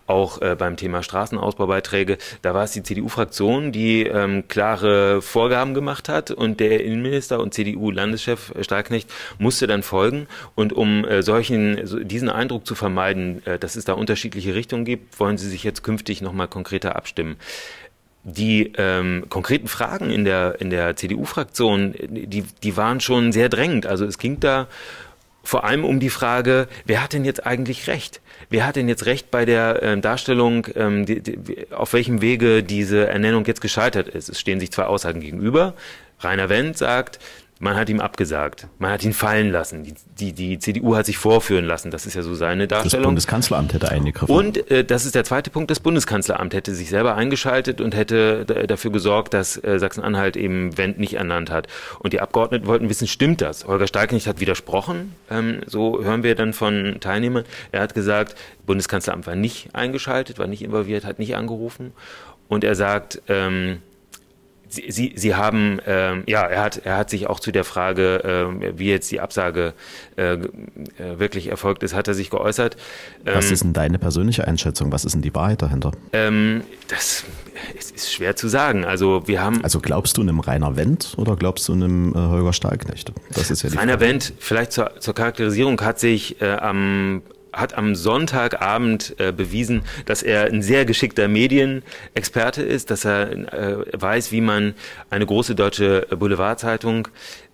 auch 0.08 0.40
äh, 0.40 0.56
beim 0.56 0.76
Thema 0.76 1.02
Straßenausbaubeiträge. 1.02 2.18
Da 2.42 2.54
war 2.54 2.64
es 2.64 2.72
die 2.72 2.82
CDU-Fraktion, 2.82 3.72
die 3.72 4.04
ähm, 4.04 4.48
klare 4.48 5.22
Vorgaben 5.22 5.74
gemacht 5.74 6.08
hat 6.08 6.30
und 6.30 6.60
der 6.60 6.84
Innenminister 6.84 7.40
und 7.40 7.54
CDU-Landeschef 7.54 8.52
Stahlknecht 8.60 9.10
musste 9.38 9.66
dann 9.66 9.82
folgen. 9.82 10.26
Und 10.54 10.72
um 10.72 11.04
äh, 11.04 11.22
solchen, 11.22 11.86
so, 11.86 11.98
diesen 11.98 12.28
Eindruck 12.28 12.66
zu 12.66 12.74
vermeiden, 12.74 13.44
äh, 13.46 13.58
dass 13.58 13.76
es 13.76 13.84
da 13.84 13.92
unterschiedliche 13.92 14.54
Richtungen 14.54 14.84
gibt, 14.84 15.18
wollen 15.20 15.38
sie 15.38 15.48
sich 15.48 15.64
jetzt 15.64 15.82
künftig 15.82 16.22
nochmal 16.22 16.48
konkreter 16.48 16.96
abstimmen 16.96 17.36
die 18.24 18.72
ähm, 18.76 19.24
konkreten 19.30 19.68
Fragen 19.68 20.10
in 20.10 20.24
der, 20.24 20.60
in 20.60 20.68
der 20.68 20.96
CDU-Fraktion, 20.96 21.94
die, 21.98 22.42
die 22.42 22.76
waren 22.76 23.00
schon 23.00 23.32
sehr 23.32 23.48
drängend. 23.48 23.86
Also 23.86 24.04
es 24.04 24.18
ging 24.18 24.38
da 24.40 24.66
vor 25.42 25.64
allem 25.64 25.84
um 25.84 25.98
die 25.98 26.10
Frage, 26.10 26.68
wer 26.84 27.02
hat 27.02 27.14
denn 27.14 27.24
jetzt 27.24 27.46
eigentlich 27.46 27.86
recht? 27.86 28.20
Wer 28.50 28.66
hat 28.66 28.76
denn 28.76 28.88
jetzt 28.88 29.06
recht 29.06 29.30
bei 29.30 29.44
der 29.44 29.82
äh, 29.82 30.00
Darstellung, 30.00 30.66
ähm, 30.74 31.06
die, 31.06 31.20
die, 31.20 31.66
auf 31.72 31.92
welchem 31.92 32.20
Wege 32.20 32.62
diese 32.62 33.06
Ernennung 33.08 33.44
jetzt 33.46 33.60
gescheitert 33.60 34.08
ist? 34.08 34.28
Es 34.28 34.40
stehen 34.40 34.60
sich 34.60 34.72
zwei 34.72 34.84
Aussagen 34.84 35.20
gegenüber. 35.20 35.74
Rainer 36.20 36.48
Wendt 36.48 36.78
sagt, 36.78 37.18
man 37.60 37.76
hat 37.76 37.88
ihm 37.88 38.00
abgesagt. 38.00 38.68
Man 38.78 38.92
hat 38.92 39.02
ihn 39.02 39.12
fallen 39.12 39.50
lassen. 39.50 39.82
Die, 39.82 39.94
die, 40.18 40.32
die 40.32 40.58
CDU 40.58 40.94
hat 40.94 41.06
sich 41.06 41.18
vorführen 41.18 41.64
lassen. 41.64 41.90
Das 41.90 42.06
ist 42.06 42.14
ja 42.14 42.22
so 42.22 42.34
seine 42.34 42.68
Darstellung. 42.68 43.02
Das 43.02 43.08
Bundeskanzleramt 43.08 43.74
hätte 43.74 43.90
eingegriffen. 43.90 44.34
Und 44.34 44.70
äh, 44.70 44.84
das 44.84 45.04
ist 45.04 45.16
der 45.16 45.24
zweite 45.24 45.50
Punkt. 45.50 45.70
Das 45.70 45.80
Bundeskanzleramt 45.80 46.54
hätte 46.54 46.74
sich 46.74 46.88
selber 46.88 47.16
eingeschaltet 47.16 47.80
und 47.80 47.96
hätte 47.96 48.44
dafür 48.44 48.92
gesorgt, 48.92 49.34
dass 49.34 49.62
äh, 49.62 49.78
Sachsen-Anhalt 49.78 50.36
eben 50.36 50.78
Wendt 50.78 50.98
nicht 50.98 51.14
ernannt 51.14 51.50
hat. 51.50 51.66
Und 51.98 52.12
die 52.12 52.20
Abgeordneten 52.20 52.66
wollten 52.66 52.88
wissen, 52.88 53.08
stimmt 53.08 53.40
das? 53.40 53.66
Holger 53.66 53.88
Steignicht 53.88 54.28
hat 54.28 54.38
widersprochen. 54.38 55.14
Ähm, 55.28 55.60
so 55.66 56.02
hören 56.02 56.22
wir 56.22 56.36
dann 56.36 56.52
von 56.52 56.98
Teilnehmern. 57.00 57.44
Er 57.72 57.80
hat 57.80 57.94
gesagt, 57.94 58.36
Bundeskanzleramt 58.66 59.26
war 59.26 59.34
nicht 59.34 59.74
eingeschaltet, 59.74 60.38
war 60.38 60.46
nicht 60.46 60.62
involviert, 60.62 61.04
hat 61.04 61.18
nicht 61.18 61.34
angerufen. 61.34 61.92
Und 62.46 62.62
er 62.62 62.76
sagt, 62.76 63.20
ähm, 63.28 63.82
Sie, 64.68 64.90
Sie, 64.90 65.12
Sie 65.16 65.34
haben, 65.34 65.80
ähm, 65.86 66.24
ja, 66.26 66.42
er 66.42 66.62
hat, 66.62 66.82
er 66.84 66.96
hat 66.96 67.10
sich 67.10 67.26
auch 67.26 67.40
zu 67.40 67.52
der 67.52 67.64
Frage, 67.64 68.50
äh, 68.62 68.78
wie 68.78 68.90
jetzt 68.90 69.10
die 69.10 69.20
Absage 69.20 69.72
äh, 70.16 70.34
äh, 70.34 70.38
wirklich 71.16 71.48
erfolgt 71.48 71.82
ist, 71.82 71.94
hat 71.94 72.06
er 72.08 72.14
sich 72.14 72.30
geäußert. 72.30 72.76
Ähm, 73.24 73.34
Was 73.34 73.50
ist 73.50 73.64
denn 73.64 73.72
deine 73.72 73.98
persönliche 73.98 74.46
Einschätzung? 74.46 74.92
Was 74.92 75.04
ist 75.04 75.14
denn 75.14 75.22
die 75.22 75.34
Wahrheit 75.34 75.62
dahinter? 75.62 75.92
Ähm, 76.12 76.62
das 76.88 77.24
ist, 77.78 77.92
ist 77.92 78.12
schwer 78.12 78.36
zu 78.36 78.48
sagen. 78.48 78.84
Also 78.84 79.26
wir 79.26 79.42
haben. 79.42 79.64
Also 79.64 79.80
glaubst 79.80 80.16
du 80.16 80.22
einem 80.22 80.40
Rainer 80.40 80.76
Wendt 80.76 81.14
oder 81.16 81.36
glaubst 81.36 81.66
du 81.68 81.72
einem 81.72 82.12
äh, 82.12 82.18
Holger 82.18 82.52
Stahlknecht? 82.52 83.12
Das 83.32 83.50
ist 83.50 83.62
ja 83.62 83.70
die 83.70 83.76
Rainer 83.76 83.92
Frage. 83.92 84.06
Wendt, 84.06 84.32
vielleicht 84.38 84.72
zur, 84.72 85.00
zur 85.00 85.14
Charakterisierung, 85.14 85.80
hat 85.80 85.98
sich 85.98 86.40
äh, 86.42 86.52
am 86.52 87.22
hat 87.60 87.76
am 87.76 87.94
Sonntagabend 87.94 89.14
äh, 89.18 89.32
bewiesen, 89.32 89.82
dass 90.06 90.22
er 90.22 90.44
ein 90.44 90.62
sehr 90.62 90.84
geschickter 90.84 91.28
Medienexperte 91.28 92.62
ist, 92.62 92.90
dass 92.90 93.04
er 93.04 93.30
äh, 93.30 93.84
weiß, 93.92 94.32
wie 94.32 94.40
man 94.40 94.74
eine 95.10 95.26
große 95.26 95.54
deutsche 95.54 96.06
Boulevardzeitung 96.10 97.08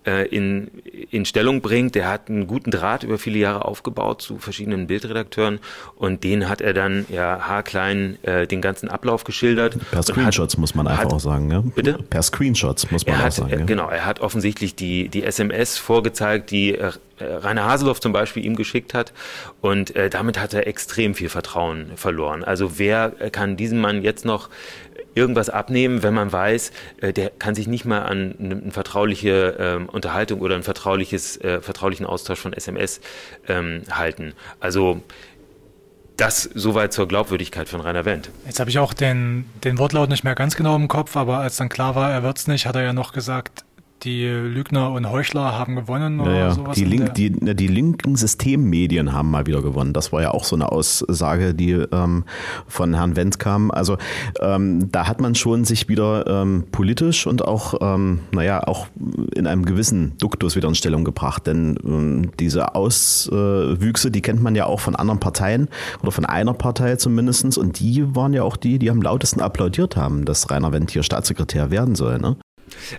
in, 0.05 0.69
in 1.11 1.25
Stellung 1.25 1.61
bringt. 1.61 1.95
Der 1.95 2.09
hat 2.09 2.29
einen 2.29 2.47
guten 2.47 2.71
Draht 2.71 3.03
über 3.03 3.17
viele 3.17 3.39
Jahre 3.39 3.65
aufgebaut 3.65 4.21
zu 4.21 4.37
verschiedenen 4.37 4.87
Bildredakteuren 4.87 5.59
und 5.95 6.23
den 6.23 6.47
hat 6.49 6.61
er 6.61 6.73
dann 6.73 7.05
ja 7.09 7.39
haarklein 7.41 8.17
äh, 8.23 8.47
den 8.47 8.61
ganzen 8.61 8.89
Ablauf 8.89 9.23
geschildert. 9.23 9.77
Per 9.91 10.03
Screenshots 10.03 10.53
hat, 10.53 10.59
muss 10.59 10.75
man 10.75 10.87
einfach 10.87 11.05
hat, 11.05 11.13
auch 11.13 11.19
sagen. 11.19 11.51
Ja? 11.51 11.63
Bitte? 11.75 11.99
Per 12.09 12.23
Screenshots 12.23 12.91
muss 12.91 13.05
man 13.05 13.15
er 13.15 13.21
auch 13.21 13.25
hat, 13.25 13.33
sagen. 13.33 13.59
Ja? 13.59 13.65
Genau, 13.65 13.89
er 13.89 14.05
hat 14.05 14.19
offensichtlich 14.19 14.75
die, 14.75 15.09
die 15.09 15.23
SMS 15.23 15.77
vorgezeigt, 15.77 16.51
die 16.51 16.75
äh, 16.75 16.91
Rainer 17.19 17.65
Haseloff 17.65 18.01
zum 18.01 18.11
Beispiel 18.11 18.45
ihm 18.45 18.55
geschickt 18.55 18.93
hat 18.93 19.13
und 19.61 19.95
äh, 19.95 20.09
damit 20.09 20.39
hat 20.39 20.53
er 20.53 20.67
extrem 20.67 21.15
viel 21.15 21.29
Vertrauen 21.29 21.91
verloren. 21.95 22.43
Also 22.43 22.77
wer 22.77 23.09
kann 23.09 23.55
diesem 23.55 23.79
Mann 23.79 24.01
jetzt 24.01 24.25
noch 24.25 24.49
irgendwas 25.13 25.49
abnehmen, 25.49 26.03
wenn 26.03 26.13
man 26.13 26.31
weiß, 26.31 26.71
äh, 27.01 27.13
der 27.13 27.29
kann 27.29 27.55
sich 27.55 27.67
nicht 27.67 27.85
mal 27.85 27.99
an 27.99 28.35
eine 28.39 28.71
vertrauliche 28.71 29.55
ähm, 29.59 29.89
Unterhaltung 29.89 30.41
oder 30.41 30.55
einen 30.55 30.63
vertrauliches, 30.63 31.37
äh, 31.41 31.61
vertraulichen 31.61 32.05
Austausch 32.05 32.39
von 32.39 32.53
SMS 32.53 33.01
ähm, 33.47 33.83
halten. 33.89 34.33
Also 34.59 35.01
das 36.17 36.43
soweit 36.53 36.93
zur 36.93 37.07
Glaubwürdigkeit 37.07 37.67
von 37.67 37.81
Rainer 37.81 38.05
Wendt. 38.05 38.29
Jetzt 38.45 38.59
habe 38.59 38.69
ich 38.69 38.79
auch 38.79 38.93
den, 38.93 39.45
den 39.63 39.77
Wortlaut 39.77 40.09
nicht 40.09 40.23
mehr 40.23 40.35
ganz 40.35 40.55
genau 40.55 40.75
im 40.75 40.87
Kopf, 40.87 41.17
aber 41.17 41.39
als 41.39 41.57
dann 41.57 41.69
klar 41.69 41.95
war, 41.95 42.11
er 42.11 42.23
wird 42.23 42.37
es 42.37 42.47
nicht, 42.47 42.65
hat 42.65 42.75
er 42.75 42.83
ja 42.83 42.93
noch 42.93 43.11
gesagt, 43.11 43.64
die 44.03 44.27
Lügner 44.27 44.91
und 44.91 45.09
Heuchler 45.09 45.57
haben 45.57 45.75
gewonnen 45.75 46.19
oder 46.19 46.33
ja, 46.33 46.51
sowas. 46.51 46.75
Die, 46.75 46.85
Link, 46.85 47.15
die, 47.15 47.31
die, 47.31 47.67
linken 47.67 48.15
Systemmedien 48.15 49.13
haben 49.13 49.31
mal 49.31 49.47
wieder 49.47 49.61
gewonnen. 49.61 49.93
Das 49.93 50.13
war 50.13 50.21
ja 50.21 50.31
auch 50.31 50.43
so 50.43 50.55
eine 50.55 50.71
Aussage, 50.71 51.55
die 51.55 51.71
ähm, 51.71 52.23
von 52.67 52.93
Herrn 52.93 53.15
Wendt 53.15 53.39
kam. 53.39 53.71
Also 53.71 53.97
ähm, 54.41 54.91
da 54.91 55.07
hat 55.07 55.21
man 55.21 55.33
schon 55.33 55.65
sich 55.65 55.89
wieder 55.89 56.27
ähm, 56.27 56.65
politisch 56.71 57.25
und 57.25 57.43
auch, 57.43 57.75
ähm, 57.81 58.19
naja, 58.31 58.63
auch 58.67 58.87
in 59.33 59.47
einem 59.47 59.65
gewissen 59.65 60.17
Duktus 60.19 60.55
wieder 60.55 60.67
in 60.67 60.75
Stellung 60.75 61.03
gebracht. 61.03 61.47
Denn 61.47 61.77
ähm, 61.83 62.31
diese 62.39 62.75
Auswüchse, 62.75 64.11
die 64.11 64.21
kennt 64.21 64.43
man 64.43 64.55
ja 64.55 64.65
auch 64.65 64.81
von 64.81 64.95
anderen 64.95 65.19
Parteien 65.19 65.67
oder 66.03 66.11
von 66.11 66.25
einer 66.25 66.53
Partei 66.53 66.95
zumindest. 66.97 67.57
Und 67.57 67.79
die 67.79 68.15
waren 68.15 68.33
ja 68.33 68.43
auch 68.43 68.55
die, 68.55 68.77
die 68.79 68.89
am 68.89 69.01
lautesten 69.01 69.41
applaudiert 69.41 69.95
haben, 69.95 70.25
dass 70.25 70.49
Rainer 70.51 70.71
Wendt 70.71 70.91
hier 70.91 71.03
Staatssekretär 71.03 71.71
werden 71.71 71.95
soll. 71.95 72.19
Ne? 72.19 72.37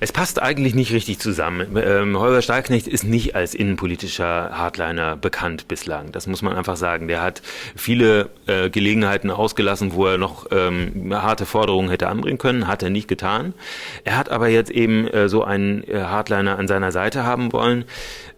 Es 0.01 0.13
passt 0.13 0.41
eigentlich 0.41 0.75
nicht 0.75 0.93
richtig 0.93 1.19
zusammen. 1.19 1.77
Ähm, 1.77 2.19
Holger 2.19 2.43
Stahlknecht 2.43 2.87
ist 2.87 3.05
nicht 3.05 3.35
als 3.35 3.55
innenpolitischer 3.55 4.51
Hardliner 4.53 5.17
bekannt 5.17 5.69
bislang. 5.69 6.13
Das 6.13 6.27
muss 6.27 6.43
man 6.43 6.55
einfach 6.55 6.77
sagen. 6.77 7.09
Der 7.09 7.23
hat 7.23 7.43
viele 7.75 8.31
äh, 8.47 8.71
Gelegenheiten 8.71 9.31
ausgelassen, 9.31 9.93
wo 9.93 10.07
er 10.07 10.19
noch 10.19 10.47
ähm, 10.51 11.13
harte 11.13 11.47
Forderungen 11.47 11.91
hätte 11.91 12.09
anbringen 12.09 12.39
können, 12.39 12.69
hat 12.69 12.83
er 12.83 12.91
nicht 12.91 13.09
getan. 13.09 13.55
Er 14.05 14.17
hat 14.17 14.31
aber 14.31 14.49
jetzt 14.49 14.71
eben 14.71 15.09
äh, 15.09 15.29
so 15.29 15.45
einen 15.45 15.83
äh, 15.89 16.03
Hardliner 16.03 16.59
an 16.59 16.69
seiner 16.69 16.93
Seite 16.93 17.25
haben 17.25 17.53
wollen, 17.53 17.85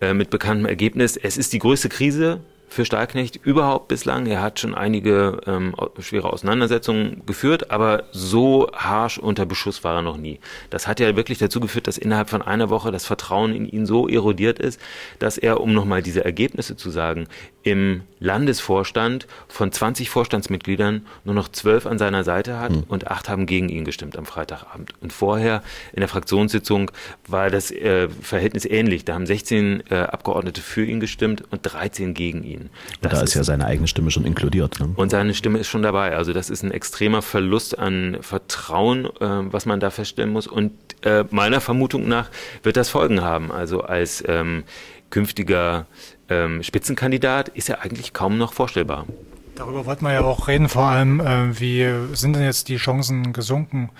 äh, 0.01 0.15
mit 0.15 0.31
bekanntem 0.31 0.67
Ergebnis. 0.67 1.17
Es 1.17 1.37
ist 1.37 1.53
die 1.53 1.59
größte 1.59 1.89
Krise 1.89 2.41
für 2.69 2.85
Stahlknecht 2.85 3.37
überhaupt 3.43 3.89
bislang. 3.89 4.27
Er 4.27 4.43
hat 4.43 4.61
schon 4.61 4.75
einige 4.75 5.41
ähm, 5.47 5.75
schwere 5.99 6.33
Auseinandersetzungen 6.33 7.23
geführt, 7.27 7.71
aber 7.71 8.05
so 8.13 8.69
harsch 8.73 9.19
unter 9.19 9.47
Beschuss 9.47 9.85
war 9.85 9.97
er 9.97 10.03
noch 10.03 10.17
nie. 10.17 10.41
Das 10.71 10.87
hat 10.87 11.01
ja 11.01 11.17
wirklich 11.17 11.39
dazu 11.39 11.61
geführt, 11.61 11.87
dass 11.87 11.99
innerhalb 11.99 12.31
von 12.31 12.43
einer 12.43 12.71
Woche 12.71 12.91
das 12.91 13.07
Vertrauen 13.07 13.55
in 13.55 13.67
ihn 13.67 13.87
so 13.87 14.09
erodiert 14.09 14.59
ist, 14.59 14.81
dass 15.19 15.39
er, 15.39 15.61
um 15.61 15.73
nochmal 15.73 16.03
diese 16.03 16.25
Ergebnisse 16.25 16.77
zu 16.77 16.91
sagen, 16.91 17.27
im 17.69 18.03
Landesvorstand 18.21 19.27
von 19.47 19.71
20 19.71 20.11
Vorstandsmitgliedern 20.11 21.07
nur 21.25 21.35
noch 21.35 21.49
zwölf 21.49 21.87
an 21.87 21.99
seiner 21.99 22.25
Seite 22.25 22.59
hat 22.59 22.73
mhm. 22.73 22.85
und 22.89 23.09
acht 23.09 23.29
haben 23.29 23.47
gegen 23.47 23.69
ihn 23.69 23.85
gestimmt 23.85 24.17
am 24.17 24.27
Freitagabend. 24.27 24.93
Und 25.01 25.13
vorher 25.13 25.63
in 25.93 26.01
der 26.01 26.09
Fraktionssitzung 26.09 26.91
war 27.27 27.51
das 27.51 27.71
äh, 27.71 28.09
Verhältnis 28.09 28.65
ähnlich. 28.65 29.05
Da 29.05 29.15
haben 29.15 29.27
16 29.27 29.85
äh, 29.91 29.95
Abgeordnete 29.95 30.61
für 30.61 30.85
ihn 30.85 30.99
gestimmt 30.99 31.45
und 31.51 31.61
13 31.63 32.15
gegen 32.15 32.43
ihn. 32.43 32.71
Das 33.03 33.13
da 33.13 33.19
ist, 33.19 33.31
ist 33.31 33.35
ja 33.35 33.45
seine 33.45 33.67
eigene 33.67 33.87
Stimme 33.87 34.11
schon 34.11 34.25
inkludiert. 34.25 34.81
Ne? 34.81 34.93
Und 34.97 35.11
seine 35.11 35.35
Stimme 35.35 35.59
ist 35.59 35.69
schon 35.69 35.83
dabei. 35.83 36.17
Also 36.17 36.33
das 36.33 36.51
ist 36.51 36.63
ein 36.63 36.73
extremer 36.73 37.23
Verlust 37.23 37.79
an 37.79 38.19
Vertrauen, 38.21 39.07
äh, 39.07 39.11
was 39.21 39.67
man 39.67 39.79
da 39.79 39.91
feststellen 39.91 40.33
muss. 40.33 40.47
Und 40.47 40.73
äh, 41.03 41.25
meiner 41.31 41.61
Vermutung 41.61 42.09
nach 42.09 42.31
wird 42.63 42.77
das 42.77 42.89
Folgen 42.89 43.21
haben. 43.21 43.53
Also 43.53 43.83
als 43.83 44.25
ähm, 44.27 44.65
künftiger 45.11 45.87
ähm, 46.29 46.63
Spitzenkandidat 46.63 47.49
ist 47.49 47.69
er 47.69 47.83
eigentlich 47.83 48.13
kaum 48.13 48.39
noch 48.39 48.53
vorstellbar. 48.53 49.07
Darüber 49.55 49.87
wollten 49.87 50.05
wir 50.05 50.13
ja 50.13 50.21
auch 50.23 50.47
reden, 50.47 50.69
vor 50.69 50.85
allem, 50.85 51.21
äh, 51.21 51.59
wie 51.59 51.87
sind 52.15 52.37
denn 52.37 52.45
jetzt 52.45 52.69
die 52.69 52.77
Chancen 52.77 53.33
gesunken? 53.33 53.91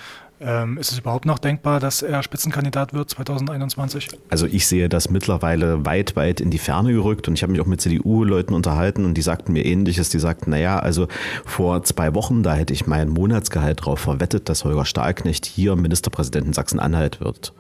Ähm, 0.41 0.79
ist 0.79 0.93
es 0.93 1.01
überhaupt 1.01 1.25
noch 1.25 1.41
denkbar, 1.41 1.81
dass 1.81 2.03
er 2.03 2.23
Spitzenkandidat 2.23 2.93
wird 2.93 3.11
2021? 3.11 4.09
Also 4.31 4.47
ich 4.47 4.69
sehe 4.69 4.89
das 4.89 5.11
mittlerweile 5.11 5.85
weit, 5.85 6.15
weit 6.15 6.41
in 6.41 6.51
die 6.51 6.59
Ferne 6.59 6.93
gerückt 6.93 7.27
und 7.27 7.35
ich 7.35 7.43
habe 7.43 7.51
mich 7.51 7.61
auch 7.61 7.67
mit 7.67 7.81
CDU-Leuten 7.81 8.55
unterhalten 8.55 9.05
und 9.05 9.15
die 9.15 9.23
sagten 9.23 9.53
mir 9.53 9.65
ähnliches. 9.65 10.11
Die 10.11 10.21
sagten, 10.21 10.51
naja, 10.51 10.79
also 10.79 11.09
vor 11.45 11.83
zwei 11.83 12.15
Wochen, 12.15 12.45
da 12.45 12.55
hätte 12.55 12.73
ich 12.73 12.87
mein 12.87 13.09
Monatsgehalt 13.09 13.81
darauf 13.81 13.99
verwettet, 13.99 14.49
dass 14.49 14.65
Holger 14.65 14.85
Stahlknecht 14.85 15.45
hier 15.45 15.75
Ministerpräsident 15.75 16.47
in 16.47 16.53
Sachsen-Anhalt 16.53 17.21
wird 17.21 17.53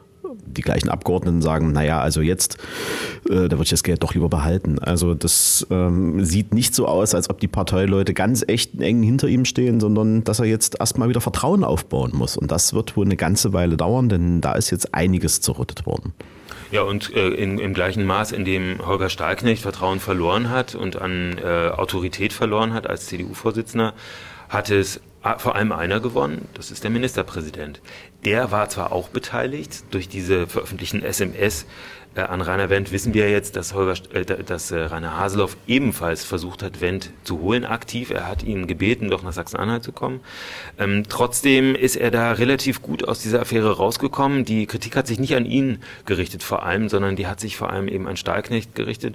die 0.58 0.62
gleichen 0.62 0.88
Abgeordneten 0.88 1.40
sagen, 1.40 1.72
naja, 1.72 2.00
also 2.00 2.20
jetzt, 2.20 2.58
äh, 3.28 3.48
da 3.48 3.52
würde 3.52 3.62
ich 3.62 3.70
das 3.70 3.82
Geld 3.82 4.02
doch 4.02 4.14
lieber 4.14 4.28
behalten. 4.28 4.78
Also 4.78 5.14
das 5.14 5.66
ähm, 5.70 6.24
sieht 6.24 6.52
nicht 6.52 6.74
so 6.74 6.86
aus, 6.86 7.14
als 7.14 7.30
ob 7.30 7.40
die 7.40 7.48
Parteileute 7.48 8.12
ganz 8.12 8.44
echt 8.46 8.78
eng 8.80 9.02
hinter 9.02 9.28
ihm 9.28 9.44
stehen, 9.44 9.80
sondern 9.80 10.24
dass 10.24 10.40
er 10.40 10.46
jetzt 10.46 10.80
erstmal 10.80 11.08
wieder 11.08 11.20
Vertrauen 11.20 11.64
aufbauen 11.64 12.12
muss. 12.14 12.36
Und 12.36 12.50
das 12.50 12.74
wird 12.74 12.96
wohl 12.96 13.06
eine 13.06 13.16
ganze 13.16 13.52
Weile 13.52 13.76
dauern, 13.76 14.08
denn 14.08 14.40
da 14.40 14.52
ist 14.52 14.70
jetzt 14.70 14.94
einiges 14.94 15.40
zerrüttet 15.40 15.86
worden. 15.86 16.12
Ja, 16.70 16.82
und 16.82 17.14
äh, 17.14 17.28
in, 17.28 17.58
im 17.58 17.72
gleichen 17.72 18.04
Maß, 18.04 18.32
in 18.32 18.44
dem 18.44 18.86
Holger 18.86 19.08
Stahlknecht 19.08 19.62
Vertrauen 19.62 20.00
verloren 20.00 20.50
hat 20.50 20.74
und 20.74 21.00
an 21.00 21.38
äh, 21.38 21.70
Autorität 21.70 22.32
verloren 22.32 22.74
hat 22.74 22.86
als 22.86 23.06
CDU-Vorsitzender, 23.06 23.94
hat 24.50 24.70
es 24.70 25.00
vor 25.38 25.56
allem 25.56 25.72
einer 25.72 26.00
gewonnen, 26.00 26.48
das 26.54 26.70
ist 26.70 26.84
der 26.84 26.90
Ministerpräsident. 26.90 27.80
Der 28.24 28.50
war 28.50 28.68
zwar 28.68 28.92
auch 28.92 29.08
beteiligt 29.08 29.84
durch 29.90 30.08
diese 30.08 30.46
veröffentlichten 30.46 31.02
SMS 31.02 31.66
äh, 32.14 32.22
an 32.22 32.40
Rainer 32.40 32.70
Wendt, 32.70 32.90
wissen 32.90 33.14
wir 33.14 33.30
jetzt, 33.30 33.56
dass, 33.56 33.74
Holger, 33.74 33.94
äh, 34.12 34.24
dass 34.24 34.70
äh, 34.70 34.78
Rainer 34.80 35.16
Haseloff 35.16 35.56
ebenfalls 35.66 36.24
versucht 36.24 36.62
hat, 36.62 36.80
Wendt 36.80 37.10
zu 37.22 37.40
holen, 37.40 37.64
aktiv. 37.64 38.10
Er 38.10 38.26
hat 38.26 38.42
ihn 38.42 38.66
gebeten, 38.66 39.08
doch 39.08 39.22
nach 39.22 39.32
Sachsen-Anhalt 39.32 39.84
zu 39.84 39.92
kommen. 39.92 40.20
Ähm, 40.78 41.04
trotzdem 41.08 41.74
ist 41.74 41.96
er 41.96 42.10
da 42.10 42.32
relativ 42.32 42.82
gut 42.82 43.06
aus 43.06 43.20
dieser 43.20 43.40
Affäre 43.40 43.76
rausgekommen. 43.76 44.44
Die 44.44 44.66
Kritik 44.66 44.96
hat 44.96 45.06
sich 45.06 45.18
nicht 45.18 45.36
an 45.36 45.46
ihn 45.46 45.78
gerichtet 46.06 46.42
vor 46.42 46.64
allem, 46.64 46.88
sondern 46.88 47.14
die 47.14 47.26
hat 47.26 47.40
sich 47.40 47.56
vor 47.56 47.70
allem 47.70 47.88
eben 47.88 48.08
an 48.08 48.16
Stahlknecht 48.16 48.74
gerichtet. 48.74 49.14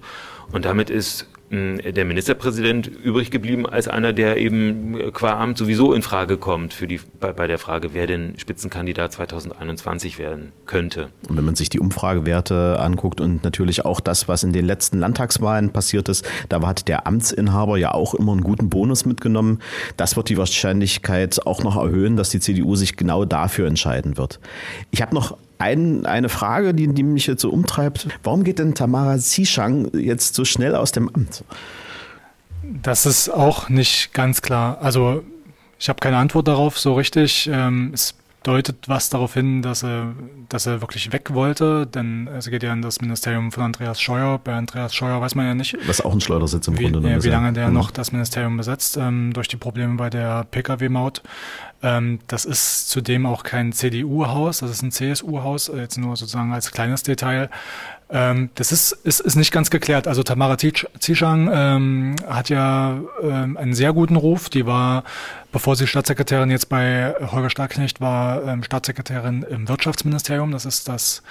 Und 0.51 0.65
damit 0.65 0.89
ist 0.89 1.27
der 1.53 2.05
Ministerpräsident 2.05 2.87
übrig 2.87 3.29
geblieben 3.29 3.67
als 3.67 3.87
einer, 3.87 4.11
der 4.11 4.37
eben 4.37 5.13
qua 5.13 5.39
Amt 5.39 5.57
sowieso 5.57 5.93
in 5.93 6.01
Frage 6.01 6.37
kommt 6.37 6.73
für 6.73 6.87
die, 6.87 6.99
bei, 7.19 7.31
bei 7.31 7.47
der 7.47 7.59
Frage, 7.59 7.93
wer 7.93 8.07
denn 8.07 8.33
Spitzenkandidat 8.37 9.13
2021 9.13 10.17
werden 10.17 10.51
könnte. 10.65 11.09
Und 11.29 11.37
wenn 11.37 11.45
man 11.45 11.55
sich 11.55 11.69
die 11.69 11.79
Umfragewerte 11.79 12.79
anguckt 12.79 13.21
und 13.21 13.43
natürlich 13.43 13.85
auch 13.85 13.99
das, 13.99 14.27
was 14.27 14.43
in 14.43 14.51
den 14.51 14.65
letzten 14.65 14.97
Landtagswahlen 14.97 15.69
passiert 15.71 16.09
ist, 16.09 16.25
da 16.49 16.65
hat 16.65 16.87
der 16.87 17.05
Amtsinhaber 17.05 17.77
ja 17.77 17.93
auch 17.93 18.15
immer 18.15 18.31
einen 18.31 18.41
guten 18.41 18.69
Bonus 18.69 19.05
mitgenommen. 19.05 19.59
Das 19.95 20.15
wird 20.15 20.29
die 20.29 20.37
Wahrscheinlichkeit 20.37 21.45
auch 21.45 21.63
noch 21.63 21.77
erhöhen, 21.77 22.17
dass 22.17 22.31
die 22.31 22.39
CDU 22.39 22.75
sich 22.75 22.97
genau 22.97 23.25
dafür 23.25 23.67
entscheiden 23.67 24.17
wird. 24.17 24.39
Ich 24.89 25.01
habe 25.01 25.13
noch 25.13 25.37
ein, 25.63 26.05
eine 26.05 26.29
Frage, 26.29 26.73
die, 26.73 26.87
die 26.89 27.03
mich 27.03 27.25
jetzt 27.27 27.41
so 27.41 27.49
umtreibt. 27.49 28.07
Warum 28.21 28.43
geht 28.43 28.59
denn 28.59 28.75
Tamara 28.75 29.17
Zishang 29.17 29.89
jetzt 29.93 30.35
so 30.35 30.43
schnell 30.43 30.75
aus 30.75 30.91
dem 30.91 31.09
Amt? 31.13 31.43
Das 32.63 33.05
ist 33.05 33.29
auch 33.29 33.69
nicht 33.69 34.13
ganz 34.13 34.41
klar. 34.41 34.79
Also 34.81 35.23
ich 35.79 35.87
habe 35.87 35.99
keine 35.99 36.17
Antwort 36.17 36.47
darauf 36.47 36.77
so 36.77 36.93
richtig. 36.93 37.49
Ähm, 37.51 37.91
es 37.93 38.15
deutet 38.43 38.89
was 38.89 39.09
darauf 39.09 39.33
hin, 39.33 39.61
dass 39.61 39.83
er, 39.83 40.13
dass 40.49 40.65
er 40.65 40.81
wirklich 40.81 41.11
weg 41.13 41.33
wollte, 41.33 41.87
denn 41.87 42.27
es 42.27 42.49
geht 42.49 42.61
ja 42.61 42.73
in 42.73 42.81
das 42.81 42.99
Ministerium 42.99 43.51
von 43.53 43.63
Andreas 43.63 44.01
Scheuer. 44.01 44.37
Bei 44.37 44.53
Andreas 44.53 44.93
Scheuer 44.93 45.21
weiß 45.21 45.35
man 45.35 45.45
ja 45.45 45.55
nicht. 45.55 45.77
Was 45.87 46.01
auch 46.01 46.13
ein 46.13 46.19
Schleudersitz 46.19 46.67
im 46.67 46.77
wie, 46.77 46.83
Grunde 46.91 47.09
ja, 47.09 47.23
Wie 47.23 47.29
lange 47.29 47.53
der 47.53 47.69
mhm. 47.69 47.73
noch 47.73 47.91
das 47.91 48.11
Ministerium 48.11 48.57
besetzt, 48.57 48.97
ähm, 48.97 49.31
durch 49.33 49.47
die 49.47 49.55
Probleme 49.55 49.95
bei 49.95 50.09
der 50.09 50.43
Pkw-Maut. 50.51 51.23
Ähm, 51.83 52.19
das 52.27 52.45
ist 52.45 52.89
zudem 52.89 53.25
auch 53.25 53.43
kein 53.43 53.73
CDU-Haus, 53.73 54.59
das 54.59 54.71
ist 54.71 54.81
ein 54.81 54.91
CSU-Haus, 54.91 55.67
äh, 55.69 55.81
jetzt 55.81 55.97
nur 55.97 56.15
sozusagen 56.15 56.53
als 56.53 56.71
kleines 56.71 57.03
Detail. 57.03 57.49
Ähm, 58.09 58.49
das 58.55 58.71
ist, 58.71 58.91
ist, 58.91 59.19
ist 59.19 59.35
nicht 59.35 59.51
ganz 59.51 59.69
geklärt. 59.69 60.07
Also 60.07 60.23
Tamara 60.23 60.57
Zishang 60.57 61.49
ähm, 61.51 62.15
hat 62.27 62.49
ja 62.49 62.99
ähm, 63.21 63.57
einen 63.57 63.73
sehr 63.73 63.91
guten 63.91 64.15
Ruf. 64.15 64.49
Die 64.49 64.65
war, 64.65 65.03
bevor 65.53 65.77
sie 65.77 65.87
Staatssekretärin 65.87 66.51
jetzt 66.51 66.67
bei 66.67 67.15
Holger 67.31 67.49
Starknecht 67.49 68.01
war, 68.01 68.43
ähm, 68.43 68.63
Staatssekretärin 68.63 69.43
im 69.43 69.69
Wirtschaftsministerium. 69.69 70.51
Das 70.51 70.65
ist 70.65 70.89
das 70.89 71.23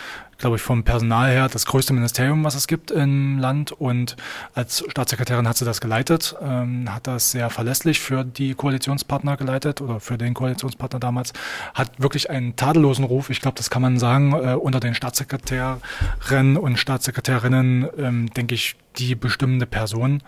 glaube 0.43 0.57
ich, 0.57 0.63
vom 0.63 0.83
Personal 0.83 1.31
her 1.31 1.49
das 1.49 1.67
größte 1.67 1.95
Ministerium, 1.95 2.43
was 2.43 2.57
es 2.57 2.67
gibt 2.67 2.91
im 2.91 3.39
Land. 3.39 3.71
Und 3.73 4.17
als 4.55 4.85
Staatssekretärin 4.89 5.49
hat 5.49 5.57
sie 5.57 5.65
das 5.65 5.81
geleitet, 5.81 6.35
ähm, 6.43 6.93
hat 6.93 7.07
das 7.07 7.31
sehr 7.31 7.49
verlässlich 7.49 8.01
für 8.01 8.25
die 8.25 8.55
Koalitionspartner 8.55 9.37
geleitet 9.37 9.81
oder 9.81 10.01
für 10.01 10.19
den 10.19 10.35
Koalitionspartner 10.35 10.99
damals, 10.99 11.33
hat 11.75 12.03
wirklich 12.03 12.29
einen 12.29 12.57
tadellosen 12.57 13.05
Ruf. 13.05 13.31
Ich 13.31 13.41
glaube, 13.41 13.57
das 13.57 13.71
kann 13.71 13.83
man 13.83 13.99
sagen, 13.99 14.33
äh, 14.33 14.55
unter 14.55 14.81
den 14.81 14.95
Staatssekretärinnen 14.95 16.57
und 16.57 16.77
Staatssekretärinnen, 16.77 17.89
ähm, 17.97 18.31
denke 18.35 18.57
ich, 18.57 18.75
die 18.97 19.15
bestimmende 19.15 19.67
Person. 19.67 20.23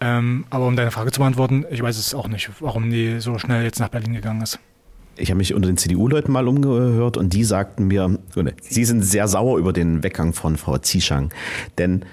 Ähm, 0.00 0.44
aber 0.50 0.66
um 0.66 0.76
deine 0.76 0.90
Frage 0.90 1.10
zu 1.10 1.20
beantworten, 1.20 1.64
ich 1.70 1.82
weiß 1.82 1.96
es 1.98 2.14
auch 2.14 2.28
nicht, 2.28 2.50
warum 2.60 2.90
die 2.90 3.20
so 3.20 3.38
schnell 3.38 3.64
jetzt 3.64 3.80
nach 3.80 3.88
Berlin 3.88 4.12
gegangen 4.12 4.42
ist 4.42 4.58
ich 5.18 5.30
habe 5.30 5.38
mich 5.38 5.54
unter 5.54 5.68
den 5.68 5.76
CDU-Leuten 5.76 6.32
mal 6.32 6.46
umgehört 6.48 7.16
und 7.16 7.32
die 7.32 7.44
sagten 7.44 7.86
mir, 7.86 8.18
sie 8.60 8.84
sind 8.84 9.02
sehr 9.02 9.28
sauer 9.28 9.58
über 9.58 9.72
den 9.72 10.02
Weggang 10.02 10.32
von 10.32 10.56
Frau 10.56 10.78
Zishang. 10.78 11.32
Denn 11.78 12.04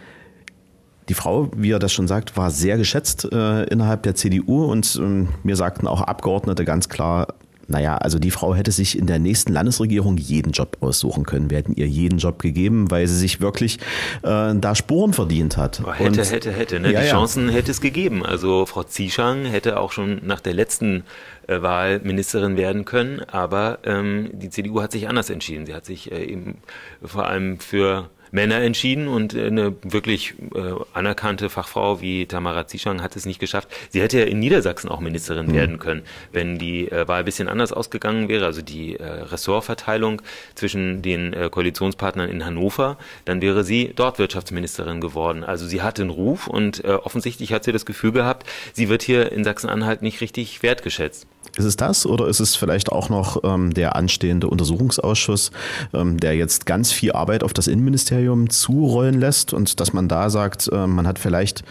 die 1.09 1.13
Frau, 1.13 1.51
wie 1.55 1.71
er 1.71 1.79
das 1.79 1.91
schon 1.91 2.07
sagt, 2.07 2.37
war 2.37 2.49
sehr 2.49 2.77
geschätzt 2.77 3.27
äh, 3.31 3.63
innerhalb 3.65 4.03
der 4.03 4.15
CDU 4.15 4.65
und 4.65 4.97
ähm, 5.01 5.29
mir 5.43 5.55
sagten 5.55 5.87
auch 5.87 6.01
Abgeordnete 6.01 6.63
ganz 6.63 6.87
klar, 6.87 7.27
naja, 7.67 7.97
also 7.97 8.19
die 8.19 8.32
Frau 8.32 8.56
hätte 8.56 8.71
sich 8.71 8.97
in 8.97 9.08
der 9.08 9.19
nächsten 9.19 9.54
Landesregierung 9.54 10.17
jeden 10.17 10.52
Job 10.52 10.78
aussuchen 10.82 11.26
können. 11.26 11.49
Wir 11.49 11.58
hätten 11.58 11.73
ihr 11.73 11.88
jeden 11.88 12.17
Job 12.17 12.41
gegeben, 12.41 12.91
weil 12.91 13.08
sie 13.08 13.17
sich 13.17 13.41
wirklich 13.41 13.78
äh, 14.23 14.54
da 14.56 14.76
Spuren 14.76 15.13
verdient 15.13 15.58
hat. 15.58 15.82
Hätte, 15.97 16.21
und, 16.21 16.32
hätte, 16.32 16.52
hätte. 16.52 16.80
Ne? 16.80 16.91
Ja, 16.91 17.02
die 17.02 17.08
Chancen 17.08 17.49
hätte 17.49 17.71
es 17.71 17.82
gegeben. 17.82 18.26
Also 18.26 18.65
Frau 18.65 18.84
Zieschang 18.84 19.45
hätte 19.45 19.80
auch 19.80 19.91
schon 19.91 20.21
nach 20.26 20.41
der 20.41 20.54
letzten 20.54 21.04
äh, 21.47 21.62
Wahl 21.62 21.99
Ministerin 21.99 22.58
werden 22.58 22.86
können, 22.86 23.21
aber 23.21 23.80
ähm, 23.86 24.30
die 24.34 24.49
CDU 24.49 24.82
hat 24.82 24.91
sich 24.91 25.08
anders 25.08 25.30
entschieden. 25.30 25.65
Sie 25.65 25.73
hat 25.73 25.86
sich 25.86 26.12
äh, 26.12 26.23
eben 26.23 26.58
vor 27.04 27.28
allem 27.28 27.60
für 27.60 28.10
Männer 28.33 28.61
entschieden 28.61 29.07
und 29.07 29.35
äh, 29.35 29.45
eine 29.45 29.75
wirklich 29.83 30.33
äh, 30.55 30.73
anerkannte 30.93 31.49
Fachfrau 31.49 32.01
wie 32.01 32.25
Tamara 32.25 32.67
Zishang 32.67 33.01
hat 33.01 33.15
es 33.15 33.25
nicht 33.25 33.39
geschafft. 33.39 33.69
Sie 33.89 34.01
hätte 34.01 34.19
ja 34.19 34.25
in 34.25 34.39
Niedersachsen 34.39 34.89
auch 34.89 34.99
Ministerin 34.99 35.47
mhm. 35.47 35.53
werden 35.53 35.79
können, 35.79 36.01
wenn 36.31 36.57
die 36.57 36.91
äh, 36.91 37.07
Wahl 37.07 37.19
ein 37.19 37.25
bisschen 37.25 37.47
anders 37.47 37.71
ausgegangen 37.71 38.27
wäre, 38.29 38.45
also 38.45 38.63
die 38.63 38.97
äh, 38.97 39.05
Ressortverteilung 39.05 40.21
zwischen 40.55 41.03
den 41.03 41.33
äh, 41.33 41.49
Koalitionspartnern 41.51 42.27
in 42.27 42.43
Hannover, 42.43 42.97
dann 43.25 43.41
wäre 43.41 43.63
sie 43.63 43.93
dort 43.95 44.17
Wirtschaftsministerin 44.17 44.99
geworden. 44.99 45.43
Also 45.43 45.67
sie 45.67 45.83
hatte 45.83 46.01
einen 46.01 46.11
Ruf 46.11 46.47
und 46.47 46.83
äh, 46.83 46.93
offensichtlich 46.93 47.53
hat 47.53 47.63
sie 47.63 47.71
das 47.71 47.85
Gefühl 47.85 48.13
gehabt, 48.13 48.47
sie 48.73 48.89
wird 48.89 49.03
hier 49.03 49.31
in 49.31 49.43
Sachsen-Anhalt 49.43 50.01
nicht 50.01 50.21
richtig 50.21 50.63
wertgeschätzt. 50.63 51.27
Ist 51.55 51.65
es 51.65 51.77
das 51.77 52.07
oder 52.07 52.27
ist 52.27 52.39
es 52.39 52.55
vielleicht 52.55 52.91
auch 52.91 53.09
noch 53.09 53.43
ähm, 53.43 53.73
der 53.73 53.95
anstehende 53.95 54.47
Untersuchungsausschuss, 54.47 55.51
ähm, 55.93 56.19
der 56.19 56.35
jetzt 56.35 56.65
ganz 56.65 56.91
viel 56.91 57.11
Arbeit 57.11 57.43
auf 57.43 57.53
das 57.53 57.67
Innenministerium 57.67 58.22
zurollen 58.49 59.19
lässt 59.19 59.53
und 59.53 59.79
dass 59.79 59.93
man 59.93 60.07
da 60.07 60.29
sagt, 60.29 60.69
äh, 60.71 60.88
man 60.88 61.07
hat 61.07 61.19
vielleicht 61.19 61.63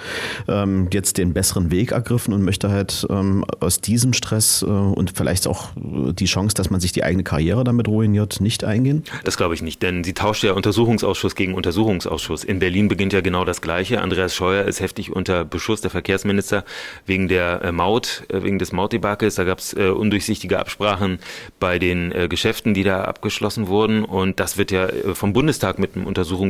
ähm, 0.48 0.88
jetzt 0.92 1.18
den 1.18 1.32
besseren 1.32 1.70
Weg 1.70 1.92
ergriffen 1.92 2.34
und 2.34 2.42
möchte 2.42 2.70
halt 2.70 3.06
ähm, 3.10 3.44
aus 3.60 3.80
diesem 3.80 4.12
Stress 4.12 4.62
äh, 4.62 4.66
und 4.66 5.12
vielleicht 5.16 5.46
auch 5.46 5.70
die 5.76 6.24
Chance, 6.24 6.54
dass 6.54 6.70
man 6.70 6.80
sich 6.80 6.92
die 6.92 7.04
eigene 7.04 7.22
Karriere 7.22 7.64
damit 7.64 7.88
ruiniert, 7.88 8.40
nicht 8.40 8.64
eingehen? 8.64 9.04
Das 9.24 9.36
glaube 9.36 9.54
ich 9.54 9.62
nicht, 9.62 9.82
denn 9.82 10.04
sie 10.04 10.14
tauscht 10.14 10.42
ja 10.44 10.52
Untersuchungsausschuss 10.52 11.34
gegen 11.34 11.54
Untersuchungsausschuss. 11.54 12.44
In 12.44 12.58
Berlin 12.58 12.88
beginnt 12.88 13.12
ja 13.12 13.20
genau 13.20 13.44
das 13.44 13.60
Gleiche. 13.60 14.00
Andreas 14.00 14.34
Scheuer 14.34 14.64
ist 14.64 14.80
heftig 14.80 15.12
unter 15.12 15.44
Beschuss 15.44 15.80
der 15.80 15.90
Verkehrsminister 15.90 16.64
wegen 17.06 17.28
der 17.28 17.62
äh, 17.62 17.72
Maut, 17.72 18.24
äh, 18.28 18.42
wegen 18.42 18.58
des 18.58 18.72
Mautdebakels. 18.72 19.36
Da 19.36 19.44
gab 19.44 19.58
es 19.58 19.74
äh, 19.74 19.88
undurchsichtige 19.88 20.58
Absprachen 20.58 21.18
bei 21.60 21.78
den 21.78 22.12
äh, 22.12 22.28
Geschäften, 22.28 22.74
die 22.74 22.84
da 22.84 23.04
abgeschlossen 23.04 23.68
wurden. 23.68 24.04
Und 24.04 24.40
das 24.40 24.58
wird 24.58 24.70
ja 24.70 24.86
äh, 24.86 25.14
vom 25.14 25.32
Bundestag 25.32 25.78
mit 25.78 25.96
einem 25.96 26.06
Untersuchungsausschuss 26.06 26.41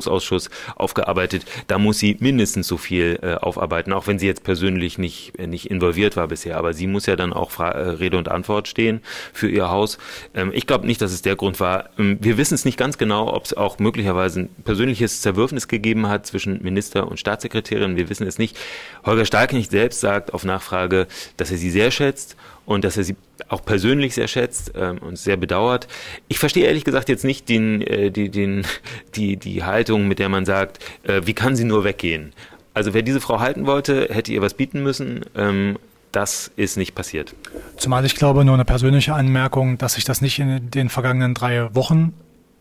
aufgearbeitet. 0.77 1.45
Da 1.67 1.79
muss 1.79 1.99
sie 1.99 2.17
mindestens 2.21 2.67
so 2.67 2.77
viel 2.77 3.19
äh, 3.23 3.35
aufarbeiten, 3.35 3.93
auch 3.93 4.07
wenn 4.07 4.19
sie 4.19 4.27
jetzt 4.27 4.45
persönlich 4.45 4.99
nicht, 4.99 5.39
äh, 5.39 5.47
nicht 5.47 5.71
involviert 5.71 6.17
war 6.17 6.29
bisher. 6.29 6.57
Aber 6.57 6.73
sie 6.73 6.87
muss 6.87 7.07
ja 7.07 7.17
dann 7.17 7.33
auch 7.33 7.51
Fra 7.51 7.71
äh, 7.71 7.89
Rede 7.91 8.17
und 8.17 8.29
Antwort 8.29 8.69
stehen 8.69 9.01
für 9.33 9.49
ihr 9.49 9.71
Haus. 9.71 9.99
Ähm, 10.35 10.51
ich 10.55 10.67
glaube 10.67 10.87
nicht, 10.87 11.01
dass 11.01 11.13
es 11.13 11.23
der 11.23 11.37
Grund 11.37 11.61
war. 11.61 11.91
Ähm, 11.99 12.19
wir 12.21 12.39
wissen 12.39 12.55
es 12.55 12.65
nicht 12.65 12.79
ganz 12.79 12.99
genau, 12.99 13.33
ob 13.33 13.45
es 13.45 13.55
auch 13.57 13.79
möglicherweise 13.79 14.41
ein 14.41 14.49
persönliches 14.65 15.21
Zerwürfnis 15.21 15.69
gegeben 15.69 16.09
hat 16.09 16.27
zwischen 16.27 16.63
Minister 16.63 17.09
und 17.09 17.19
Staatssekretärin. 17.19 17.97
Wir 17.97 18.09
wissen 18.09 18.27
es 18.27 18.39
nicht. 18.39 18.57
Holger 19.05 19.25
Starknecht 19.25 19.71
selbst 19.71 20.01
sagt 20.01 20.33
auf 20.35 20.45
Nachfrage, 20.45 21.07
dass 21.37 21.51
er 21.51 21.59
sie 21.59 21.71
sehr 21.71 21.91
schätzt 21.91 22.37
und 22.67 22.85
dass 22.85 22.97
er 22.97 23.05
sie 23.05 23.17
auch 23.49 23.65
persönlich 23.65 24.15
sehr 24.15 24.29
schätzt 24.29 24.73
ähm, 24.77 24.99
und 24.99 25.19
sehr 25.19 25.37
bedauert. 25.37 25.89
Ich 26.29 26.39
verstehe 26.39 26.67
ehrlich 26.67 26.85
gesagt 26.85 27.09
jetzt 27.09 27.25
nicht 27.25 27.49
den, 27.49 27.83
äh, 27.83 28.11
die, 28.11 28.29
den, 28.29 28.65
die, 29.15 29.37
die 29.37 29.65
Haltung, 29.65 30.09
mit 30.09 30.19
der 30.19 30.29
man 30.29 30.45
sagt, 30.45 30.79
äh, 31.05 31.23
wie 31.25 31.35
kann 31.35 31.57
sie 31.57 31.65
nur 31.65 31.85
weggehen? 31.85 32.33
Also 32.75 32.95
wer 32.95 33.03
diese 33.03 33.21
Frau 33.21 33.41
halten 33.41 33.67
wollte, 33.67 34.09
hätte 34.11 34.33
ihr 34.33 34.41
was 34.41 34.55
bieten 34.55 34.83
müssen. 34.83 35.21
Ähm, 35.37 35.79
das 36.11 36.51
ist 36.57 36.77
nicht 36.77 36.95
passiert. 36.95 37.35
Zumal 37.77 38.05
ich 38.05 38.15
glaube, 38.15 38.45
nur 38.45 38.55
eine 38.55 38.65
persönliche 38.65 39.15
Anmerkung, 39.15 39.79
dass 39.79 39.95
sich 39.95 40.05
das 40.05 40.21
nicht 40.21 40.39
in 40.39 40.71
den 40.71 40.89
vergangenen 40.89 41.35
drei 41.35 41.75
Wochen 41.75 42.13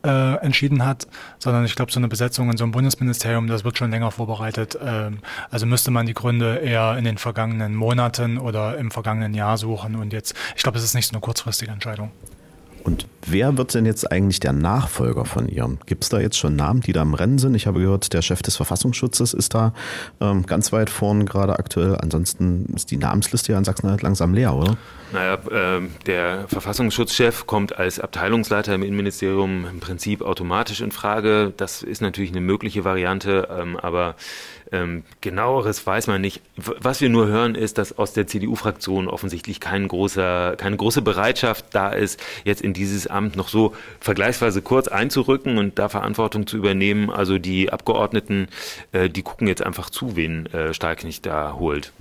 äh, 0.04 0.36
entschieden 0.36 0.86
hat, 0.86 1.08
sondern 1.40 1.66
ich 1.66 1.76
glaube, 1.76 1.92
so 1.92 2.00
eine 2.00 2.08
Besetzung 2.08 2.50
in 2.50 2.58
so 2.58 2.64
einem 2.64 2.72
Bundesministerium, 2.72 3.48
das 3.48 3.64
wird 3.64 3.78
schon 3.78 3.92
länger 3.92 4.12
vorbereitet. 4.12 4.78
Ähm, 4.84 5.20
also 5.50 5.66
müsste 5.66 5.92
man 5.92 6.06
die 6.06 6.14
Gründe 6.14 6.58
eher 6.58 6.98
in 6.98 7.06
den 7.06 7.18
vergangenen 7.18 7.76
Monaten 7.76 8.38
oder 8.38 8.78
im 8.78 8.92
vergangenen 8.92 9.34
Jahr 9.34 9.58
suchen. 9.58 9.96
Und 9.96 10.14
jetzt, 10.14 10.36
ich 10.56 10.64
glaube, 10.64 10.78
es 10.78 10.84
ist 10.84 10.94
nicht 10.94 11.08
so 11.08 11.14
eine 11.14 11.22
kurzfristige 11.22 11.72
Entscheidung. 11.72 12.12
Und 12.84 13.08
wer 13.26 13.58
wird 13.58 13.74
denn 13.74 13.86
jetzt 13.86 14.12
eigentlich 14.12 14.40
der 14.40 14.54
Nachfolger 14.54 15.26
von 15.26 15.48
ihr? 15.48 15.78
Gibt 15.86 16.04
es 16.04 16.10
da 16.10 16.20
jetzt 16.20 16.38
schon 16.38 16.56
Namen, 16.56 16.82
die 16.82 16.94
da 16.94 17.02
im 17.02 17.14
Rennen 17.14 17.38
sind? 17.38 17.56
Ich 17.56 17.68
habe 17.68 17.80
gehört, 17.80 18.14
der 18.14 18.22
Chef 18.22 18.42
des 18.42 18.56
Verfassungsschutzes 18.56 19.34
ist 19.34 19.54
da 19.54 19.74
ähm, 20.20 20.46
ganz 20.46 20.72
weit 20.72 20.90
vorn 20.90 21.26
gerade 21.26 21.58
aktuell. 21.58 21.96
Ansonsten 21.96 22.66
ist 22.76 22.92
die 22.92 22.98
Namensliste 22.98 23.52
ja 23.52 23.58
in 23.58 23.64
Sachsen 23.64 23.90
halt 23.90 24.02
langsam 24.02 24.34
leer, 24.34 24.56
oder? 24.56 24.78
Naja, 25.12 25.34
äh, 25.50 25.82
der 26.06 26.48
Verfassungsschutzchef 26.48 27.46
kommt 27.46 27.78
als 27.78 28.00
Abteilungsleiter 28.00 28.74
im 28.74 28.84
Innenministerium 28.84 29.66
im 29.70 29.80
Prinzip 29.80 30.22
automatisch 30.22 30.82
in 30.82 30.92
Frage. 30.92 31.54
Das 31.56 31.84
ist 31.84 32.02
natürlich 32.02 32.32
eine 32.32 32.42
mögliche 32.42 32.86
Variante, 32.86 33.50
ähm, 33.52 33.76
aber 33.78 34.16
ähm, 34.72 35.04
genaueres 35.20 35.86
weiß 35.86 36.08
man 36.08 36.22
nicht. 36.22 36.42
Was 36.56 37.02
wir 37.02 37.10
nur 37.10 37.28
hören, 37.28 37.56
ist, 37.56 37.78
dass 37.78 37.98
aus 37.98 38.14
der 38.14 38.28
CDU-Fraktion 38.28 39.10
offensichtlich 39.10 39.60
kein 39.60 39.88
großer, 39.88 40.56
keine 40.58 40.78
große 40.78 41.02
Bereitschaft 41.02 41.66
da 41.72 41.90
ist, 41.90 42.22
jetzt 42.46 42.62
in 42.62 42.71
dieses 42.74 43.08
Amt 43.08 43.36
noch 43.36 43.50
so 43.50 43.74
vergleichsweise 44.00 44.62
kurz 44.62 44.88
einzurücken 44.88 45.58
und 45.58 45.80
da 45.80 45.90
Verantwortung 45.90 46.48
zu 46.48 46.58
übernehmen. 46.58 47.10
Also 47.10 47.38
die 47.38 47.72
Abgeordneten, 47.72 48.48
äh, 48.92 49.10
die 49.10 49.22
gucken 49.22 49.48
jetzt 49.48 49.64
einfach 49.64 49.90
zu, 49.90 50.16
wen 50.16 50.46
äh, 50.48 50.74
Starknecht 50.74 51.26
da 51.26 51.56
holt. 51.58 51.94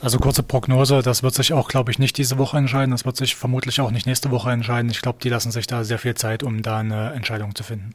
Also 0.00 0.18
kurze 0.18 0.42
Prognose, 0.42 1.02
das 1.02 1.22
wird 1.22 1.34
sich 1.34 1.52
auch, 1.52 1.68
glaube 1.68 1.90
ich, 1.90 1.98
nicht 1.98 2.18
diese 2.18 2.38
Woche 2.38 2.56
entscheiden. 2.56 2.90
Das 2.90 3.04
wird 3.04 3.16
sich 3.16 3.36
vermutlich 3.36 3.80
auch 3.80 3.90
nicht 3.90 4.06
nächste 4.06 4.30
Woche 4.30 4.50
entscheiden. 4.50 4.90
Ich 4.90 5.02
glaube, 5.02 5.18
die 5.22 5.28
lassen 5.28 5.50
sich 5.50 5.66
da 5.66 5.84
sehr 5.84 5.98
viel 5.98 6.14
Zeit, 6.14 6.42
um 6.42 6.62
da 6.62 6.78
eine 6.78 7.12
Entscheidung 7.12 7.54
zu 7.54 7.62
finden. 7.62 7.94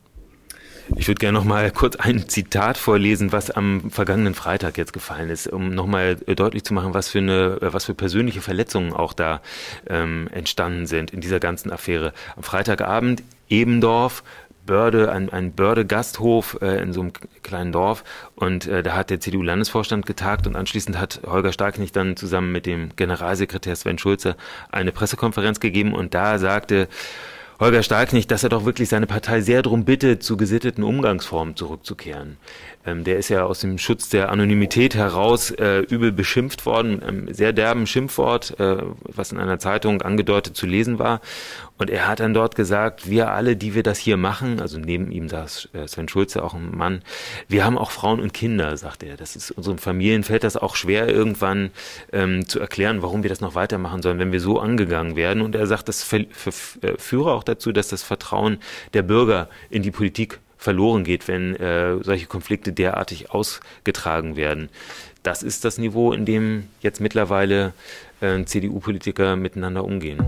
Ich 0.95 1.07
würde 1.07 1.19
gerne 1.19 1.37
noch 1.37 1.45
mal 1.45 1.71
kurz 1.71 1.95
ein 1.95 2.27
Zitat 2.27 2.77
vorlesen, 2.77 3.31
was 3.31 3.49
am 3.49 3.89
vergangenen 3.89 4.35
Freitag 4.35 4.77
jetzt 4.77 4.93
gefallen 4.93 5.29
ist, 5.29 5.47
um 5.47 5.69
noch 5.69 5.87
mal 5.87 6.15
deutlich 6.15 6.63
zu 6.63 6.73
machen, 6.73 6.93
was 6.93 7.09
für 7.09 7.19
eine, 7.19 7.57
was 7.61 7.85
für 7.85 7.93
persönliche 7.93 8.41
Verletzungen 8.41 8.93
auch 8.93 9.13
da 9.13 9.41
ähm, 9.87 10.27
entstanden 10.31 10.85
sind 10.85 11.11
in 11.11 11.21
dieser 11.21 11.39
ganzen 11.39 11.71
Affäre. 11.71 12.13
Am 12.35 12.43
Freitagabend 12.43 13.23
Ebendorf, 13.49 14.23
Börde, 14.65 15.11
ein, 15.11 15.29
ein 15.29 15.53
Börde-Gasthof 15.53 16.57
äh, 16.61 16.81
in 16.81 16.93
so 16.93 17.01
einem 17.01 17.13
kleinen 17.43 17.71
Dorf. 17.71 18.03
Und 18.35 18.67
äh, 18.67 18.83
da 18.83 18.95
hat 18.95 19.09
der 19.09 19.19
CDU-Landesvorstand 19.19 20.05
getagt 20.05 20.47
und 20.47 20.55
anschließend 20.55 20.97
hat 20.97 21.21
Holger 21.25 21.51
Starknecht 21.51 21.95
dann 21.95 22.15
zusammen 22.15 22.51
mit 22.51 22.65
dem 22.65 22.89
Generalsekretär 22.95 23.75
Sven 23.75 23.97
Schulze 23.97 24.35
eine 24.71 24.91
Pressekonferenz 24.91 25.59
gegeben 25.59 25.93
und 25.93 26.13
da 26.13 26.39
sagte 26.39 26.87
Holger 27.59 27.83
Starknecht, 27.83 28.31
dass 28.31 28.43
er 28.43 28.49
doch 28.49 28.65
wirklich 28.65 28.89
seine 28.89 29.07
Partei 29.07 29.41
sehr 29.41 29.61
darum 29.61 29.85
bittet, 29.85 30.23
zu 30.23 30.37
gesitteten 30.37 30.83
Umgangsformen 30.83 31.55
zurückzukehren. 31.55 32.37
Ähm, 32.85 33.03
der 33.03 33.17
ist 33.17 33.29
ja 33.29 33.45
aus 33.45 33.59
dem 33.59 33.77
Schutz 33.77 34.09
der 34.09 34.29
Anonymität 34.31 34.95
heraus 34.95 35.51
äh, 35.51 35.79
übel 35.79 36.11
beschimpft 36.11 36.65
worden, 36.65 37.01
einem 37.01 37.33
sehr 37.33 37.53
derben 37.53 37.87
Schimpfwort, 37.87 38.59
äh, 38.59 38.77
was 39.03 39.31
in 39.31 39.39
einer 39.39 39.59
Zeitung 39.59 40.01
angedeutet 40.01 40.55
zu 40.57 40.65
lesen 40.65 40.99
war. 40.99 41.21
Und 41.77 41.89
er 41.89 42.07
hat 42.07 42.19
dann 42.19 42.33
dort 42.33 42.55
gesagt, 42.55 43.09
wir 43.09 43.31
alle, 43.31 43.55
die 43.55 43.73
wir 43.73 43.83
das 43.83 43.97
hier 43.97 44.15
machen, 44.15 44.59
also 44.59 44.77
neben 44.77 45.11
ihm 45.11 45.27
saß 45.27 45.69
äh, 45.73 45.87
Sven 45.87 46.07
Schulze, 46.07 46.43
auch 46.43 46.53
ein 46.53 46.75
Mann, 46.75 47.01
wir 47.47 47.65
haben 47.65 47.77
auch 47.77 47.91
Frauen 47.91 48.19
und 48.19 48.33
Kinder, 48.33 48.77
sagt 48.77 49.03
er. 49.03 49.17
Das 49.17 49.35
ist 49.35 49.51
unseren 49.51 49.79
Familien 49.79 50.23
fällt 50.23 50.43
das 50.43 50.55
auch 50.55 50.75
schwer, 50.75 51.07
irgendwann 51.09 51.71
ähm, 52.11 52.47
zu 52.47 52.59
erklären, 52.59 53.01
warum 53.01 53.23
wir 53.23 53.29
das 53.29 53.41
noch 53.41 53.55
weitermachen 53.55 54.01
sollen, 54.01 54.19
wenn 54.19 54.31
wir 54.31 54.39
so 54.39 54.59
angegangen 54.59 55.15
werden. 55.15 55.41
Und 55.41 55.55
er 55.55 55.67
sagt, 55.67 55.87
das 55.87 56.11
äh, 56.13 56.25
führe 56.97 57.33
auch 57.33 57.43
dazu, 57.53 57.71
dass 57.71 57.87
das 57.87 58.03
Vertrauen 58.03 58.59
der 58.93 59.03
Bürger 59.03 59.49
in 59.69 59.83
die 59.83 59.91
Politik 59.91 60.39
verloren 60.57 61.03
geht, 61.03 61.27
wenn 61.27 61.55
äh, 61.55 62.01
solche 62.03 62.25
Konflikte 62.25 62.71
derartig 62.71 63.31
ausgetragen 63.31 64.35
werden. 64.35 64.69
Das 65.21 65.43
ist 65.43 65.65
das 65.65 65.77
Niveau, 65.77 66.13
in 66.13 66.25
dem 66.25 66.69
jetzt 66.81 67.01
mittlerweile 67.01 67.73
äh, 68.21 68.43
CDU-Politiker 68.43 69.35
miteinander 69.35 69.83
umgehen. 69.83 70.23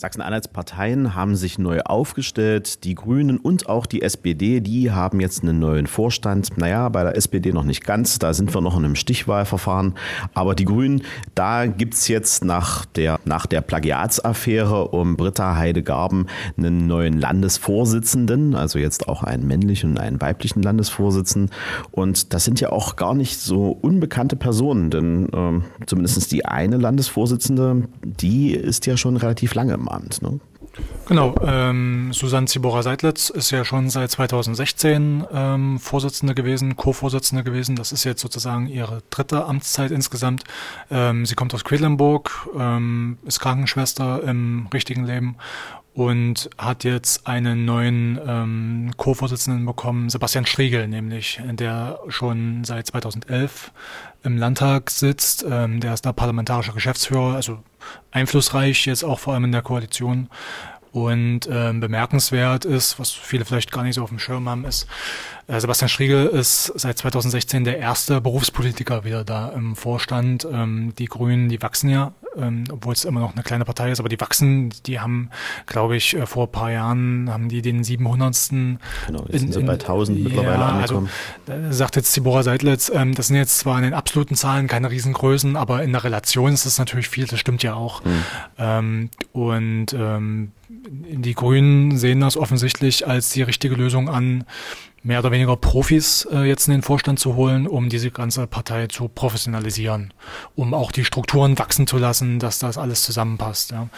Sachsen-Anhalts-Parteien 0.00 1.14
haben 1.14 1.36
sich 1.36 1.58
neu 1.58 1.80
aufgestellt. 1.80 2.84
Die 2.84 2.94
Grünen 2.94 3.36
und 3.36 3.68
auch 3.68 3.84
die 3.84 4.00
SPD, 4.00 4.60
die 4.60 4.90
haben 4.90 5.20
jetzt 5.20 5.42
einen 5.42 5.58
neuen 5.58 5.86
Vorstand. 5.86 6.56
Naja, 6.56 6.88
bei 6.88 7.02
der 7.02 7.16
SPD 7.16 7.52
noch 7.52 7.64
nicht 7.64 7.84
ganz. 7.84 8.18
Da 8.18 8.32
sind 8.32 8.54
wir 8.54 8.62
noch 8.62 8.78
in 8.78 8.86
einem 8.86 8.94
Stichwahlverfahren. 8.94 9.94
Aber 10.32 10.54
die 10.54 10.64
Grünen, 10.64 11.02
da 11.34 11.66
gibt 11.66 11.92
es 11.92 12.08
jetzt 12.08 12.46
nach 12.46 12.86
der, 12.86 13.20
nach 13.26 13.44
der 13.44 13.60
Plagiatsaffäre 13.60 14.88
um 14.88 15.18
Britta 15.18 15.56
Heidegarben 15.56 16.28
einen 16.56 16.86
neuen 16.86 17.20
Landesvorsitzenden. 17.20 18.54
Also 18.54 18.78
jetzt 18.78 19.06
auch 19.06 19.22
einen 19.22 19.46
männlichen 19.46 19.90
und 19.90 19.98
einen 19.98 20.18
weiblichen 20.18 20.62
Landesvorsitzenden. 20.62 21.54
Und 21.90 22.32
das 22.32 22.46
sind 22.46 22.58
ja 22.58 22.72
auch 22.72 22.96
gar 22.96 23.14
nicht 23.14 23.38
so 23.38 23.68
unbekannte 23.68 24.36
Personen, 24.36 24.88
denn 24.88 25.28
ähm, 25.34 25.64
zumindest 25.84 26.32
die 26.32 26.46
eine 26.46 26.78
Landesvorsitzende, 26.78 27.86
die 28.02 28.52
ist 28.52 28.86
ja 28.86 28.96
schon 28.96 29.18
relativ 29.18 29.54
lange 29.54 29.74
im 29.74 29.89
Amt. 29.90 30.22
Ne? 30.22 30.40
Genau, 31.06 31.34
ähm, 31.44 32.12
Susanne 32.12 32.46
Zibora-Seidlitz 32.46 33.30
ist 33.30 33.50
ja 33.50 33.64
schon 33.64 33.90
seit 33.90 34.12
2016 34.12 35.26
ähm, 35.32 35.80
Vorsitzende 35.80 36.34
gewesen, 36.34 36.76
Co-Vorsitzende 36.76 37.42
gewesen. 37.42 37.74
Das 37.74 37.90
ist 37.90 38.04
jetzt 38.04 38.20
sozusagen 38.20 38.68
ihre 38.68 39.02
dritte 39.10 39.44
Amtszeit 39.44 39.90
insgesamt. 39.90 40.44
Ähm, 40.90 41.26
sie 41.26 41.34
kommt 41.34 41.52
aus 41.54 41.64
Quedlinburg, 41.64 42.48
ähm, 42.56 43.18
ist 43.24 43.40
Krankenschwester 43.40 44.22
im 44.22 44.68
richtigen 44.72 45.04
Leben 45.04 45.36
und 46.00 46.48
hat 46.56 46.84
jetzt 46.84 47.26
einen 47.26 47.66
neuen 47.66 48.18
ähm, 48.26 48.90
Co-Vorsitzenden 48.96 49.66
bekommen, 49.66 50.08
Sebastian 50.08 50.46
Striegel 50.46 50.88
nämlich, 50.88 51.42
der 51.44 52.00
schon 52.08 52.64
seit 52.64 52.86
2011 52.86 53.70
im 54.22 54.38
Landtag 54.38 54.88
sitzt. 54.88 55.44
Ähm, 55.46 55.80
der 55.80 55.92
ist 55.92 56.06
da 56.06 56.14
parlamentarischer 56.14 56.72
Geschäftsführer, 56.72 57.34
also 57.34 57.58
einflussreich 58.12 58.86
jetzt 58.86 59.04
auch 59.04 59.18
vor 59.18 59.34
allem 59.34 59.44
in 59.44 59.52
der 59.52 59.60
Koalition. 59.60 60.30
Und 60.92 61.48
ähm, 61.50 61.80
bemerkenswert 61.80 62.64
ist, 62.64 62.98
was 62.98 63.12
viele 63.12 63.44
vielleicht 63.44 63.70
gar 63.70 63.84
nicht 63.84 63.94
so 63.94 64.02
auf 64.02 64.08
dem 64.08 64.18
Schirm 64.18 64.48
haben, 64.48 64.64
ist, 64.64 64.86
äh, 65.46 65.60
Sebastian 65.60 65.88
Striegel 65.88 66.26
ist 66.26 66.72
seit 66.74 66.98
2016 66.98 67.64
der 67.64 67.78
erste 67.78 68.20
Berufspolitiker 68.20 69.04
wieder 69.04 69.24
da 69.24 69.50
im 69.50 69.76
Vorstand. 69.76 70.46
Ähm, 70.50 70.92
die 70.98 71.06
Grünen, 71.06 71.48
die 71.48 71.62
wachsen 71.62 71.90
ja 71.90 72.12
ähm, 72.36 72.64
obwohl 72.70 72.92
es 72.92 73.04
immer 73.04 73.20
noch 73.20 73.32
eine 73.32 73.42
kleine 73.42 73.64
Partei 73.64 73.90
ist, 73.90 74.00
aber 74.00 74.08
die 74.08 74.20
wachsen, 74.20 74.70
die 74.86 75.00
haben, 75.00 75.30
glaube 75.66 75.96
ich, 75.96 76.16
äh, 76.16 76.26
vor 76.26 76.46
ein 76.46 76.52
paar 76.52 76.70
Jahren 76.70 77.30
haben 77.30 77.48
die 77.48 77.62
den 77.62 77.82
700. 77.82 78.20
Genau, 78.30 78.78
jetzt 79.28 79.40
sind 79.40 79.52
sie 79.52 79.62
bei 79.62 79.72
1000 79.72 80.18
ja, 80.18 80.24
mittlerweile 80.24 80.64
also, 80.64 80.96
angekommen. 80.96 81.10
Also, 81.48 81.72
sagt 81.72 81.96
jetzt 81.96 82.12
Zibora 82.12 82.42
Seidlitz, 82.42 82.90
ähm, 82.94 83.14
das 83.14 83.28
sind 83.28 83.36
jetzt 83.36 83.58
zwar 83.58 83.78
in 83.78 83.84
den 83.84 83.94
absoluten 83.94 84.34
Zahlen 84.36 84.66
keine 84.66 84.90
Riesengrößen, 84.90 85.56
aber 85.56 85.82
in 85.82 85.92
der 85.92 86.04
Relation 86.04 86.52
ist 86.52 86.66
das 86.66 86.78
natürlich 86.78 87.08
viel, 87.08 87.26
das 87.26 87.40
stimmt 87.40 87.62
ja 87.62 87.74
auch. 87.74 88.04
Mhm. 88.04 88.24
Ähm, 88.58 89.10
und 89.32 89.92
ähm, 89.92 90.52
die 90.90 91.34
Grünen 91.34 91.98
sehen 91.98 92.20
das 92.20 92.36
offensichtlich 92.36 93.06
als 93.06 93.30
die 93.30 93.42
richtige 93.42 93.74
Lösung 93.74 94.08
an, 94.08 94.44
mehr 95.02 95.20
oder 95.20 95.30
weniger 95.30 95.56
Profis 95.56 96.28
äh, 96.30 96.42
jetzt 96.42 96.68
in 96.68 96.72
den 96.72 96.82
Vorstand 96.82 97.18
zu 97.18 97.34
holen, 97.34 97.66
um 97.66 97.88
diese 97.88 98.10
ganze 98.10 98.46
Partei 98.46 98.86
zu 98.86 99.08
professionalisieren, 99.08 100.12
um 100.54 100.74
auch 100.74 100.92
die 100.92 101.04
Strukturen 101.04 101.58
wachsen 101.58 101.86
zu 101.86 101.96
lassen, 101.98 102.38
dass 102.38 102.58
das 102.58 102.76
alles 102.76 103.02
zusammenpasst. 103.02 103.70
Ja. 103.70 103.88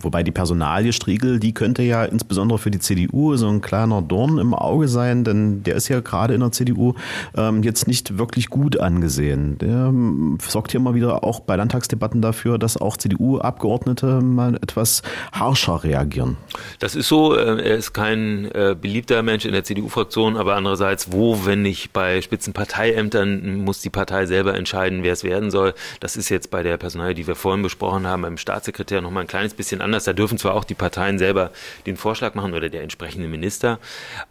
Wobei 0.00 0.22
die 0.22 0.32
Personalie 0.32 0.92
Striegel, 0.92 1.38
die 1.38 1.54
könnte 1.54 1.82
ja 1.82 2.04
insbesondere 2.04 2.58
für 2.58 2.70
die 2.70 2.78
CDU 2.78 3.36
so 3.36 3.48
ein 3.48 3.60
kleiner 3.60 4.02
Dorn 4.02 4.38
im 4.38 4.54
Auge 4.54 4.88
sein, 4.88 5.24
denn 5.24 5.62
der 5.62 5.76
ist 5.76 5.88
ja 5.88 6.00
gerade 6.00 6.34
in 6.34 6.40
der 6.40 6.52
CDU 6.52 6.94
ähm, 7.36 7.62
jetzt 7.62 7.86
nicht 7.86 8.18
wirklich 8.18 8.48
gut 8.48 8.78
angesehen. 8.78 9.58
Der 9.58 9.86
ähm, 9.88 10.38
sorgt 10.46 10.72
hier 10.72 10.80
immer 10.80 10.94
wieder 10.94 11.24
auch 11.24 11.40
bei 11.40 11.56
Landtagsdebatten 11.56 12.22
dafür, 12.22 12.58
dass 12.58 12.76
auch 12.76 12.96
CDU-Abgeordnete 12.96 14.20
mal 14.20 14.56
etwas 14.56 15.02
harscher 15.32 15.84
reagieren. 15.84 16.36
Das 16.78 16.94
ist 16.94 17.08
so. 17.08 17.34
Äh, 17.34 17.62
er 17.62 17.76
ist 17.76 17.92
kein 17.92 18.50
äh, 18.52 18.76
beliebter 18.80 19.22
Mensch 19.22 19.44
in 19.44 19.52
der 19.52 19.64
CDU-Fraktion, 19.64 20.36
aber 20.36 20.56
andererseits, 20.56 21.12
wo, 21.12 21.44
wenn 21.44 21.62
nicht 21.62 21.92
bei 21.92 22.20
Spitzenparteiämtern, 22.20 23.64
muss 23.64 23.80
die 23.80 23.90
Partei 23.90 24.26
selber 24.26 24.54
entscheiden, 24.54 25.02
wer 25.02 25.12
es 25.12 25.24
werden 25.24 25.50
soll. 25.50 25.74
Das 26.00 26.16
ist 26.16 26.28
jetzt 26.28 26.50
bei 26.50 26.62
der 26.62 26.76
Personalie, 26.76 27.14
die 27.14 27.26
wir 27.26 27.34
vorhin 27.34 27.62
besprochen 27.62 28.06
haben, 28.06 28.22
beim 28.22 28.36
Staatssekretär 28.36 29.00
noch 29.00 29.10
mal 29.10 29.22
ein 29.22 29.26
kleines 29.26 29.54
bisschen 29.54 29.80
anders. 29.84 30.04
Da 30.04 30.12
dürfen 30.12 30.38
zwar 30.38 30.54
auch 30.54 30.64
die 30.64 30.74
Parteien 30.74 31.18
selber 31.18 31.50
den 31.86 31.96
Vorschlag 31.96 32.34
machen 32.34 32.54
oder 32.54 32.68
der 32.68 32.82
entsprechende 32.82 33.28
Minister, 33.28 33.78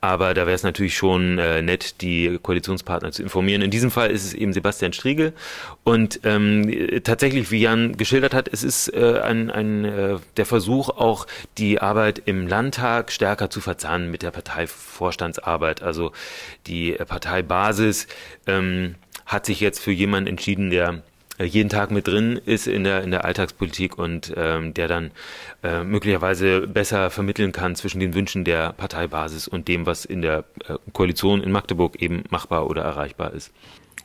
aber 0.01 0.33
da 0.33 0.45
wäre 0.45 0.55
es 0.55 0.63
natürlich 0.63 0.97
schon 0.97 1.37
äh, 1.39 1.61
nett, 1.61 2.01
die 2.01 2.39
Koalitionspartner 2.41 3.11
zu 3.11 3.23
informieren. 3.23 3.61
In 3.61 3.71
diesem 3.71 3.91
Fall 3.91 4.11
ist 4.11 4.25
es 4.25 4.33
eben 4.33 4.51
Sebastian 4.51 4.93
Striegel 4.93 5.33
und 5.83 6.19
ähm, 6.23 7.01
tatsächlich, 7.03 7.51
wie 7.51 7.61
Jan 7.61 7.95
geschildert 7.95 8.33
hat, 8.33 8.49
es 8.51 8.63
ist 8.63 8.93
äh, 8.93 9.19
ein, 9.21 9.49
ein, 9.49 9.85
äh, 9.85 10.17
der 10.37 10.45
Versuch 10.45 10.89
auch 10.89 11.27
die 11.57 11.79
Arbeit 11.79 12.21
im 12.25 12.47
Landtag 12.47 13.11
stärker 13.11 13.49
zu 13.49 13.61
verzahnen 13.61 14.11
mit 14.11 14.23
der 14.23 14.31
Parteivorstandsarbeit. 14.31 15.81
Also 15.81 16.11
die 16.67 16.93
Parteibasis 16.93 18.07
ähm, 18.47 18.95
hat 19.25 19.45
sich 19.45 19.59
jetzt 19.59 19.79
für 19.79 19.91
jemanden 19.91 20.27
entschieden, 20.27 20.69
der 20.69 21.01
jeden 21.39 21.69
Tag 21.69 21.89
mit 21.91 22.07
drin 22.07 22.39
ist 22.45 22.67
in 22.67 22.83
der, 22.83 23.03
in 23.03 23.11
der 23.11 23.25
Alltagspolitik 23.25 23.97
und 23.97 24.33
ähm, 24.37 24.73
der 24.73 24.87
dann 24.87 25.11
äh, 25.63 25.83
möglicherweise 25.83 26.67
besser 26.67 27.09
vermitteln 27.09 27.51
kann 27.51 27.75
zwischen 27.75 27.99
den 27.99 28.13
Wünschen 28.13 28.43
der 28.43 28.73
Parteibasis 28.73 29.47
und 29.47 29.67
dem, 29.67 29.85
was 29.85 30.05
in 30.05 30.21
der 30.21 30.43
äh, 30.67 30.75
Koalition 30.93 31.41
in 31.41 31.51
Magdeburg 31.51 32.01
eben 32.01 32.23
machbar 32.29 32.69
oder 32.69 32.83
erreichbar 32.83 33.33
ist. 33.33 33.51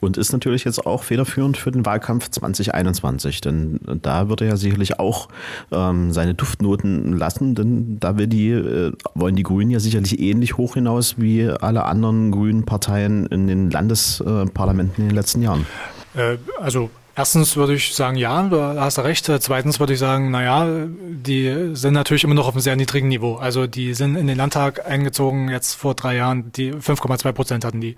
Und 0.00 0.16
ist 0.16 0.32
natürlich 0.32 0.64
jetzt 0.64 0.86
auch 0.86 1.02
federführend 1.02 1.56
für 1.56 1.72
den 1.72 1.84
Wahlkampf 1.84 2.28
2021, 2.30 3.40
denn 3.40 3.80
da 4.00 4.28
wird 4.28 4.42
er 4.42 4.48
ja 4.48 4.56
sicherlich 4.56 5.00
auch 5.00 5.28
ähm, 5.72 6.12
seine 6.12 6.34
Duftnoten 6.34 7.16
lassen, 7.16 7.56
denn 7.56 7.98
da 7.98 8.16
will 8.16 8.28
die, 8.28 8.50
äh, 8.50 8.92
wollen 9.14 9.34
die 9.34 9.42
Grünen 9.42 9.70
ja 9.70 9.80
sicherlich 9.80 10.20
ähnlich 10.20 10.56
hoch 10.56 10.74
hinaus 10.74 11.18
wie 11.18 11.48
alle 11.48 11.84
anderen 11.84 12.30
grünen 12.30 12.64
Parteien 12.64 13.26
in 13.26 13.48
den 13.48 13.70
Landesparlamenten 13.70 15.02
in 15.02 15.08
den 15.08 15.16
letzten 15.16 15.42
Jahren. 15.42 15.66
Äh, 16.14 16.36
also 16.60 16.90
Erstens 17.18 17.56
würde 17.56 17.74
ich 17.74 17.96
sagen, 17.96 18.16
ja, 18.16 18.44
du 18.44 18.62
hast 18.62 19.00
recht. 19.00 19.24
Zweitens 19.26 19.80
würde 19.80 19.94
ich 19.94 19.98
sagen, 19.98 20.30
naja, 20.30 20.68
die 20.88 21.70
sind 21.72 21.94
natürlich 21.94 22.22
immer 22.22 22.34
noch 22.36 22.46
auf 22.46 22.54
einem 22.54 22.60
sehr 22.60 22.76
niedrigen 22.76 23.08
Niveau. 23.08 23.34
Also 23.34 23.66
die 23.66 23.92
sind 23.94 24.14
in 24.14 24.28
den 24.28 24.36
Landtag 24.36 24.86
eingezogen 24.86 25.48
jetzt 25.48 25.74
vor 25.74 25.96
drei 25.96 26.14
Jahren, 26.14 26.52
die 26.52 26.72
5,2 26.72 27.32
Prozent 27.32 27.64
hatten 27.64 27.80
die. 27.80 27.96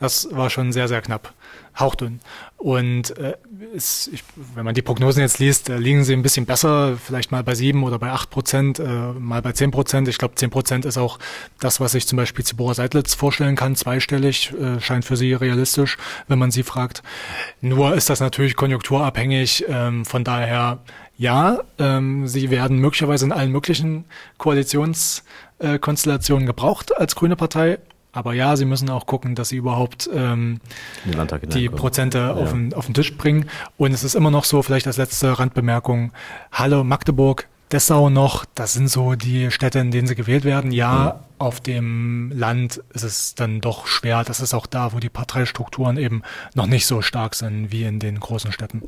Das 0.00 0.26
war 0.32 0.48
schon 0.48 0.72
sehr, 0.72 0.88
sehr 0.88 1.02
knapp 1.02 1.34
hauchdünn. 1.78 2.20
Und 2.56 3.16
äh, 3.18 3.36
ist, 3.74 4.08
ich, 4.12 4.22
wenn 4.54 4.64
man 4.64 4.74
die 4.74 4.82
Prognosen 4.82 5.20
jetzt 5.20 5.38
liest, 5.38 5.68
äh, 5.68 5.78
liegen 5.78 6.04
sie 6.04 6.12
ein 6.12 6.22
bisschen 6.22 6.46
besser, 6.46 6.96
vielleicht 6.96 7.32
mal 7.32 7.42
bei 7.42 7.54
sieben 7.54 7.82
oder 7.82 7.98
bei 7.98 8.10
acht 8.10 8.30
Prozent, 8.30 8.78
äh, 8.78 8.84
mal 8.84 9.42
bei 9.42 9.52
zehn 9.52 9.70
Prozent. 9.70 10.08
Ich 10.08 10.18
glaube, 10.18 10.34
zehn 10.36 10.50
Prozent 10.50 10.84
ist 10.84 10.98
auch 10.98 11.18
das, 11.60 11.80
was 11.80 11.92
sich 11.92 12.06
zum 12.06 12.16
Beispiel 12.16 12.44
Zibora 12.44 12.74
Seidlitz 12.74 13.14
vorstellen 13.14 13.56
kann. 13.56 13.74
Zweistellig 13.74 14.52
äh, 14.52 14.80
scheint 14.80 15.04
für 15.04 15.16
sie 15.16 15.32
realistisch, 15.32 15.96
wenn 16.28 16.38
man 16.38 16.50
sie 16.50 16.62
fragt. 16.62 17.02
Nur 17.60 17.94
ist 17.94 18.10
das 18.10 18.20
natürlich 18.20 18.54
konjunkturabhängig. 18.54 19.64
Ähm, 19.68 20.04
von 20.04 20.24
daher, 20.24 20.80
ja, 21.16 21.60
ähm, 21.78 22.28
sie 22.28 22.50
werden 22.50 22.78
möglicherweise 22.78 23.24
in 23.24 23.32
allen 23.32 23.52
möglichen 23.52 24.04
Koalitionskonstellationen 24.38 26.46
gebraucht 26.46 26.96
als 26.96 27.16
grüne 27.16 27.36
Partei 27.36 27.78
aber 28.12 28.34
ja, 28.34 28.56
sie 28.56 28.66
müssen 28.66 28.90
auch 28.90 29.06
gucken, 29.06 29.34
dass 29.34 29.48
sie 29.48 29.56
überhaupt 29.56 30.08
ähm, 30.14 30.60
die 31.54 31.68
Prozente 31.68 32.18
ja. 32.18 32.32
auf, 32.34 32.50
den, 32.50 32.74
auf 32.74 32.84
den 32.84 32.94
Tisch 32.94 33.16
bringen. 33.16 33.48
Und 33.78 33.92
es 33.92 34.04
ist 34.04 34.14
immer 34.14 34.30
noch 34.30 34.44
so, 34.44 34.62
vielleicht 34.62 34.86
als 34.86 34.98
letzte 34.98 35.38
Randbemerkung, 35.38 36.12
Halle, 36.52 36.84
Magdeburg, 36.84 37.48
Dessau 37.72 38.10
noch, 38.10 38.44
das 38.54 38.74
sind 38.74 38.88
so 38.88 39.14
die 39.14 39.50
Städte, 39.50 39.78
in 39.78 39.90
denen 39.90 40.06
sie 40.06 40.14
gewählt 40.14 40.44
werden. 40.44 40.72
Ja, 40.72 41.22
mhm. 41.22 41.36
auf 41.38 41.60
dem 41.60 42.30
Land 42.34 42.82
ist 42.92 43.02
es 43.02 43.34
dann 43.34 43.62
doch 43.62 43.86
schwer. 43.86 44.24
Das 44.24 44.40
ist 44.40 44.52
auch 44.52 44.66
da, 44.66 44.92
wo 44.92 44.98
die 44.98 45.08
Parteistrukturen 45.08 45.96
eben 45.96 46.22
noch 46.54 46.66
nicht 46.66 46.84
so 46.84 47.00
stark 47.00 47.34
sind 47.34 47.72
wie 47.72 47.84
in 47.84 47.98
den 47.98 48.20
großen 48.20 48.52
Städten. 48.52 48.82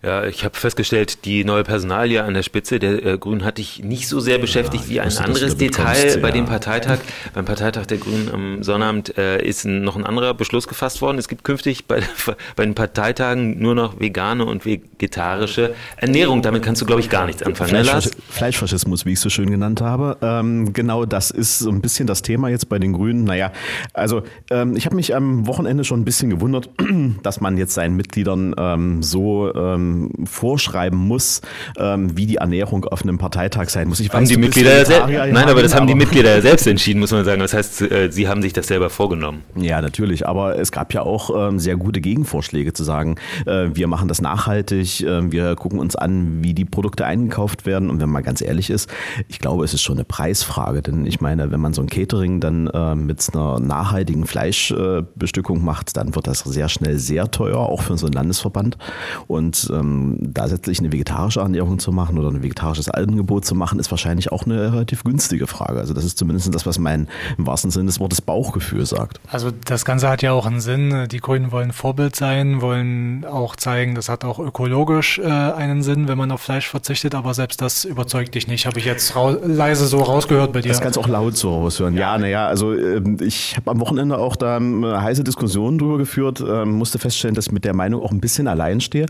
Ja, 0.00 0.24
ich 0.24 0.44
habe 0.44 0.56
festgestellt, 0.56 1.24
die 1.24 1.42
neue 1.42 1.64
Personalie 1.64 2.22
an 2.22 2.32
der 2.32 2.44
Spitze 2.44 2.78
der 2.78 3.04
äh, 3.04 3.18
Grünen 3.18 3.44
hat 3.44 3.58
dich 3.58 3.82
nicht 3.82 4.06
so 4.06 4.20
sehr 4.20 4.38
beschäftigt 4.38 4.84
ja, 4.84 4.90
wie 4.90 5.00
ein 5.00 5.18
anderes 5.18 5.56
Detail 5.56 6.14
ja. 6.14 6.16
bei 6.18 6.30
dem 6.30 6.46
Parteitag. 6.46 7.00
Beim 7.34 7.44
Parteitag 7.44 7.86
der 7.86 7.98
Grünen 7.98 8.30
am 8.32 8.62
Sonnabend 8.62 9.18
äh, 9.18 9.44
ist 9.44 9.64
ein, 9.64 9.82
noch 9.82 9.96
ein 9.96 10.06
anderer 10.06 10.34
Beschluss 10.34 10.68
gefasst 10.68 11.02
worden. 11.02 11.18
Es 11.18 11.26
gibt 11.26 11.42
künftig 11.42 11.86
bei, 11.86 12.00
bei 12.56 12.64
den 12.64 12.76
Parteitagen 12.76 13.60
nur 13.60 13.74
noch 13.74 13.98
vegane 13.98 14.44
und 14.44 14.64
vegetarische 14.64 15.74
Ernährung. 15.96 16.42
Damit 16.42 16.62
kannst 16.62 16.80
du, 16.80 16.86
glaube 16.86 17.00
ich, 17.00 17.10
gar 17.10 17.26
nichts 17.26 17.42
anfangen. 17.42 17.72
Ne, 17.72 17.82
Fleisch, 17.82 18.04
ne, 18.04 18.12
Fleischfaschismus, 18.28 19.04
wie 19.04 19.14
ich 19.14 19.18
es 19.18 19.22
so 19.22 19.30
schön 19.30 19.50
genannt 19.50 19.80
habe. 19.80 20.16
Ähm, 20.22 20.72
genau 20.74 21.06
das 21.06 21.32
ist 21.32 21.58
so 21.58 21.70
ein 21.70 21.80
bisschen 21.80 22.06
das 22.06 22.22
Thema 22.22 22.50
jetzt 22.50 22.68
bei 22.68 22.78
den 22.78 22.92
Grünen. 22.92 23.24
Naja, 23.24 23.50
also 23.94 24.22
ähm, 24.52 24.76
ich 24.76 24.86
habe 24.86 24.94
mich 24.94 25.16
am 25.16 25.48
Wochenende 25.48 25.82
schon 25.82 26.02
ein 26.02 26.04
bisschen 26.04 26.30
gewundert, 26.30 26.70
dass 27.24 27.40
man 27.40 27.56
jetzt 27.56 27.74
seinen 27.74 27.96
Mitgliedern 27.96 28.54
ähm, 28.56 29.02
so 29.02 29.52
ähm, 29.88 30.26
vorschreiben 30.26 30.98
muss, 30.98 31.40
ähm, 31.76 32.16
wie 32.16 32.26
die 32.26 32.36
Ernährung 32.36 32.84
auf 32.84 33.02
einem 33.02 33.18
Parteitag 33.18 33.68
sein 33.68 33.88
muss. 33.88 34.00
Ich 34.00 34.10
haben 34.10 34.22
weiß, 34.22 34.28
die 34.28 34.36
Mitglieder 34.36 34.88
ja 34.88 35.06
Nein, 35.06 35.48
aber 35.48 35.62
das 35.62 35.74
haben 35.74 35.86
die 35.86 35.94
Mitglieder 35.94 36.36
ja 36.36 36.40
selbst 36.40 36.66
entschieden, 36.66 37.00
muss 37.00 37.10
man 37.10 37.24
sagen. 37.24 37.40
Das 37.40 37.52
heißt, 37.52 37.82
äh, 37.82 38.10
sie 38.10 38.28
haben 38.28 38.42
sich 38.42 38.52
das 38.52 38.66
selber 38.66 38.90
vorgenommen. 38.90 39.42
Ja, 39.56 39.80
natürlich. 39.80 40.26
Aber 40.26 40.58
es 40.58 40.72
gab 40.72 40.92
ja 40.94 41.02
auch 41.02 41.48
ähm, 41.48 41.58
sehr 41.58 41.76
gute 41.76 42.00
Gegenvorschläge 42.00 42.72
zu 42.72 42.84
sagen, 42.84 43.16
äh, 43.46 43.68
wir 43.72 43.86
machen 43.86 44.08
das 44.08 44.20
nachhaltig, 44.20 45.02
äh, 45.02 45.30
wir 45.30 45.56
gucken 45.56 45.78
uns 45.78 45.96
an, 45.96 46.42
wie 46.42 46.54
die 46.54 46.64
Produkte 46.64 47.06
eingekauft 47.06 47.66
werden. 47.66 47.90
Und 47.90 48.00
wenn 48.00 48.10
man 48.10 48.22
ganz 48.22 48.40
ehrlich 48.40 48.70
ist, 48.70 48.90
ich 49.28 49.38
glaube, 49.38 49.64
es 49.64 49.74
ist 49.74 49.82
schon 49.82 49.96
eine 49.96 50.04
Preisfrage. 50.04 50.82
Denn 50.82 51.06
ich 51.06 51.20
meine, 51.20 51.50
wenn 51.50 51.60
man 51.60 51.72
so 51.72 51.82
ein 51.82 51.88
Catering 51.88 52.40
dann 52.40 52.66
äh, 52.68 52.94
mit 52.94 53.26
einer 53.32 53.60
nachhaltigen 53.60 54.26
Fleischbestückung 54.26 55.64
macht, 55.64 55.96
dann 55.96 56.14
wird 56.14 56.26
das 56.26 56.40
sehr 56.40 56.68
schnell 56.68 56.98
sehr 56.98 57.30
teuer, 57.30 57.58
auch 57.58 57.82
für 57.82 57.96
so 57.96 58.06
einen 58.06 58.14
Landesverband. 58.14 58.78
Und 59.26 59.70
ähm, 59.78 60.18
da 60.20 60.46
letztlich 60.46 60.80
eine 60.80 60.92
vegetarische 60.92 61.40
Ernährung 61.40 61.78
zu 61.78 61.92
machen 61.92 62.18
oder 62.18 62.28
ein 62.28 62.42
vegetarisches 62.42 62.88
Angebot 62.88 63.44
zu 63.44 63.54
machen, 63.54 63.78
ist 63.78 63.90
wahrscheinlich 63.90 64.32
auch 64.32 64.44
eine 64.44 64.72
relativ 64.72 65.04
günstige 65.04 65.46
Frage. 65.46 65.78
Also 65.78 65.94
das 65.94 66.04
ist 66.04 66.18
zumindest 66.18 66.54
das, 66.54 66.66
was 66.66 66.78
mein 66.78 67.08
im 67.36 67.46
wahrsten 67.46 67.70
Sinne 67.70 67.86
des 67.86 68.00
Wortes 68.00 68.20
Bauchgefühl 68.20 68.86
sagt. 68.86 69.20
Also 69.30 69.50
das 69.50 69.84
Ganze 69.84 70.08
hat 70.08 70.22
ja 70.22 70.32
auch 70.32 70.46
einen 70.46 70.60
Sinn. 70.60 71.06
Die 71.10 71.18
Grünen 71.18 71.52
wollen 71.52 71.72
Vorbild 71.72 72.16
sein, 72.16 72.60
wollen 72.60 73.24
auch 73.24 73.56
zeigen, 73.56 73.94
das 73.94 74.08
hat 74.08 74.24
auch 74.24 74.38
ökologisch 74.38 75.18
äh, 75.18 75.24
einen 75.24 75.82
Sinn, 75.82 76.08
wenn 76.08 76.18
man 76.18 76.30
auf 76.30 76.40
Fleisch 76.40 76.68
verzichtet, 76.68 77.14
aber 77.14 77.34
selbst 77.34 77.60
das 77.60 77.84
überzeugt 77.84 78.34
dich 78.34 78.48
nicht. 78.48 78.66
Habe 78.66 78.78
ich 78.78 78.84
jetzt 78.84 79.14
leise 79.44 79.86
so 79.86 79.98
rausgehört 79.98 80.52
bei 80.52 80.60
dir. 80.60 80.68
Das 80.68 80.80
kannst 80.80 80.96
du 80.96 81.00
auch 81.00 81.08
laut 81.08 81.36
so 81.36 81.54
raushören. 81.54 81.96
Ja, 81.96 82.18
naja, 82.18 82.46
also 82.46 82.72
äh, 82.72 83.02
ich 83.20 83.56
habe 83.56 83.70
am 83.70 83.80
Wochenende 83.80 84.18
auch 84.18 84.36
da 84.36 84.58
äh, 84.58 84.96
heiße 85.00 85.24
Diskussionen 85.24 85.78
drüber 85.78 85.98
geführt, 85.98 86.40
äh, 86.40 86.64
musste 86.64 86.98
feststellen, 86.98 87.34
dass 87.34 87.46
ich 87.46 87.52
mit 87.52 87.64
der 87.64 87.74
Meinung 87.74 88.02
auch 88.02 88.10
ein 88.10 88.20
bisschen 88.20 88.48
allein 88.48 88.80
stehe. 88.80 89.06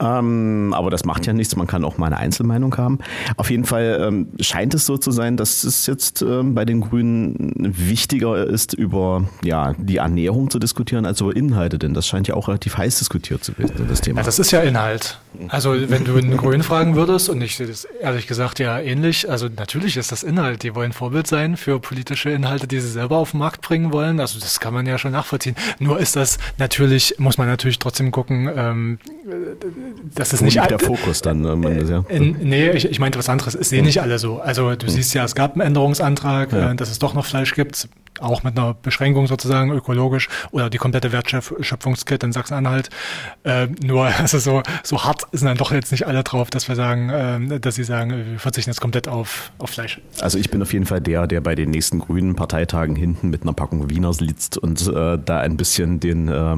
Ähm, 0.00 0.72
aber 0.74 0.90
das 0.90 1.04
macht 1.04 1.26
ja 1.26 1.32
nichts, 1.32 1.56
man 1.56 1.66
kann 1.66 1.84
auch 1.84 1.98
mal 1.98 2.06
eine 2.06 2.18
Einzelmeinung 2.18 2.76
haben. 2.76 2.98
Auf 3.36 3.50
jeden 3.50 3.64
Fall 3.64 3.98
ähm, 4.00 4.28
scheint 4.40 4.74
es 4.74 4.86
so 4.86 4.96
zu 4.96 5.10
sein, 5.10 5.36
dass 5.36 5.64
es 5.64 5.86
jetzt 5.86 6.22
ähm, 6.22 6.54
bei 6.54 6.64
den 6.64 6.80
Grünen 6.80 7.52
wichtiger 7.56 8.46
ist, 8.46 8.74
über 8.74 9.24
ja, 9.42 9.74
die 9.76 9.96
Ernährung 9.96 10.50
zu 10.50 10.58
diskutieren, 10.58 11.04
als 11.06 11.20
über 11.20 11.34
Inhalte, 11.34 11.78
denn 11.78 11.94
das 11.94 12.06
scheint 12.06 12.28
ja 12.28 12.34
auch 12.34 12.48
relativ 12.48 12.76
heiß 12.76 12.98
diskutiert 12.98 13.42
zu 13.42 13.56
werden, 13.58 13.86
das 13.88 14.00
Thema. 14.00 14.20
Ja, 14.20 14.24
das 14.24 14.38
ist 14.38 14.50
ja 14.50 14.60
Inhalt. 14.60 15.18
Also 15.48 15.74
wenn 15.88 16.04
du 16.04 16.16
einen 16.16 16.36
Grünen 16.36 16.62
fragen 16.62 16.94
würdest, 16.94 17.28
und 17.28 17.40
ich 17.42 17.56
sehe 17.56 17.66
das 17.66 17.84
ehrlich 17.84 18.26
gesagt 18.26 18.58
ja 18.58 18.78
ähnlich, 18.78 19.28
also 19.30 19.48
natürlich 19.48 19.96
ist 19.96 20.12
das 20.12 20.22
Inhalt, 20.22 20.62
die 20.62 20.74
wollen 20.74 20.92
Vorbild 20.92 21.26
sein 21.26 21.56
für 21.56 21.80
politische 21.80 22.30
Inhalte, 22.30 22.66
die 22.66 22.80
sie 22.80 22.88
selber 22.88 23.16
auf 23.16 23.32
den 23.32 23.40
Markt 23.40 23.62
bringen 23.62 23.92
wollen, 23.92 24.20
also 24.20 24.38
das 24.38 24.60
kann 24.60 24.74
man 24.74 24.86
ja 24.86 24.98
schon 24.98 25.12
nachvollziehen. 25.12 25.56
Nur 25.78 25.98
ist 25.98 26.16
das 26.16 26.38
natürlich, 26.56 27.16
muss 27.18 27.38
man 27.38 27.46
natürlich 27.46 27.78
trotzdem 27.78 28.10
gucken, 28.10 28.50
ähm, 28.54 28.98
das 30.14 30.32
ist 30.32 30.40
Wo 30.40 30.44
nicht 30.44 30.70
der 30.70 30.78
Fokus 30.78 31.22
dann. 31.22 31.44
Äh, 31.64 31.84
ja. 31.84 32.04
in, 32.08 32.36
nee, 32.40 32.70
ich, 32.70 32.90
ich 32.90 32.98
meinte 32.98 33.18
was 33.18 33.28
anderes. 33.28 33.54
Es 33.54 33.68
sehen 33.68 33.84
nicht 33.84 34.00
alle 34.00 34.18
so. 34.18 34.38
Also 34.40 34.74
du 34.74 34.88
siehst 34.88 35.14
ja, 35.14 35.24
es 35.24 35.34
gab 35.34 35.52
einen 35.52 35.62
Änderungsantrag, 35.62 36.52
ja. 36.52 36.72
äh, 36.72 36.76
dass 36.76 36.90
es 36.90 36.98
doch 36.98 37.14
noch 37.14 37.24
Fleisch 37.24 37.54
gibt 37.54 37.88
auch 38.20 38.42
mit 38.42 38.58
einer 38.58 38.74
Beschränkung 38.74 39.26
sozusagen 39.26 39.70
ökologisch 39.72 40.28
oder 40.50 40.70
die 40.70 40.78
komplette 40.78 41.12
Wertschöpfungskette 41.12 42.26
in 42.26 42.32
Sachsen-Anhalt. 42.32 42.90
Äh, 43.44 43.68
nur 43.82 44.06
also 44.18 44.38
so, 44.38 44.62
so 44.82 45.04
hart 45.04 45.22
sind 45.32 45.46
dann 45.46 45.56
doch 45.56 45.72
jetzt 45.72 45.92
nicht 45.92 46.06
alle 46.06 46.22
drauf, 46.22 46.50
dass 46.50 46.68
wir 46.68 46.76
sagen, 46.76 47.50
äh, 47.50 47.60
dass 47.60 47.74
sie 47.74 47.84
sagen, 47.84 48.32
wir 48.32 48.38
verzichten 48.38 48.70
jetzt 48.70 48.80
komplett 48.80 49.08
auf, 49.08 49.52
auf 49.58 49.70
Fleisch. 49.70 50.00
Also 50.20 50.38
ich 50.38 50.50
bin 50.50 50.62
auf 50.62 50.72
jeden 50.72 50.86
Fall 50.86 51.00
der, 51.00 51.26
der 51.26 51.40
bei 51.40 51.54
den 51.54 51.70
nächsten 51.70 51.98
grünen 51.98 52.34
Parteitagen 52.34 52.96
hinten 52.96 53.30
mit 53.30 53.42
einer 53.42 53.52
Packung 53.52 53.90
Wiener 53.90 54.12
sitzt 54.12 54.58
und 54.58 54.86
äh, 54.86 55.18
da 55.24 55.40
ein 55.40 55.56
bisschen 55.56 56.00
den, 56.00 56.28
äh, 56.28 56.56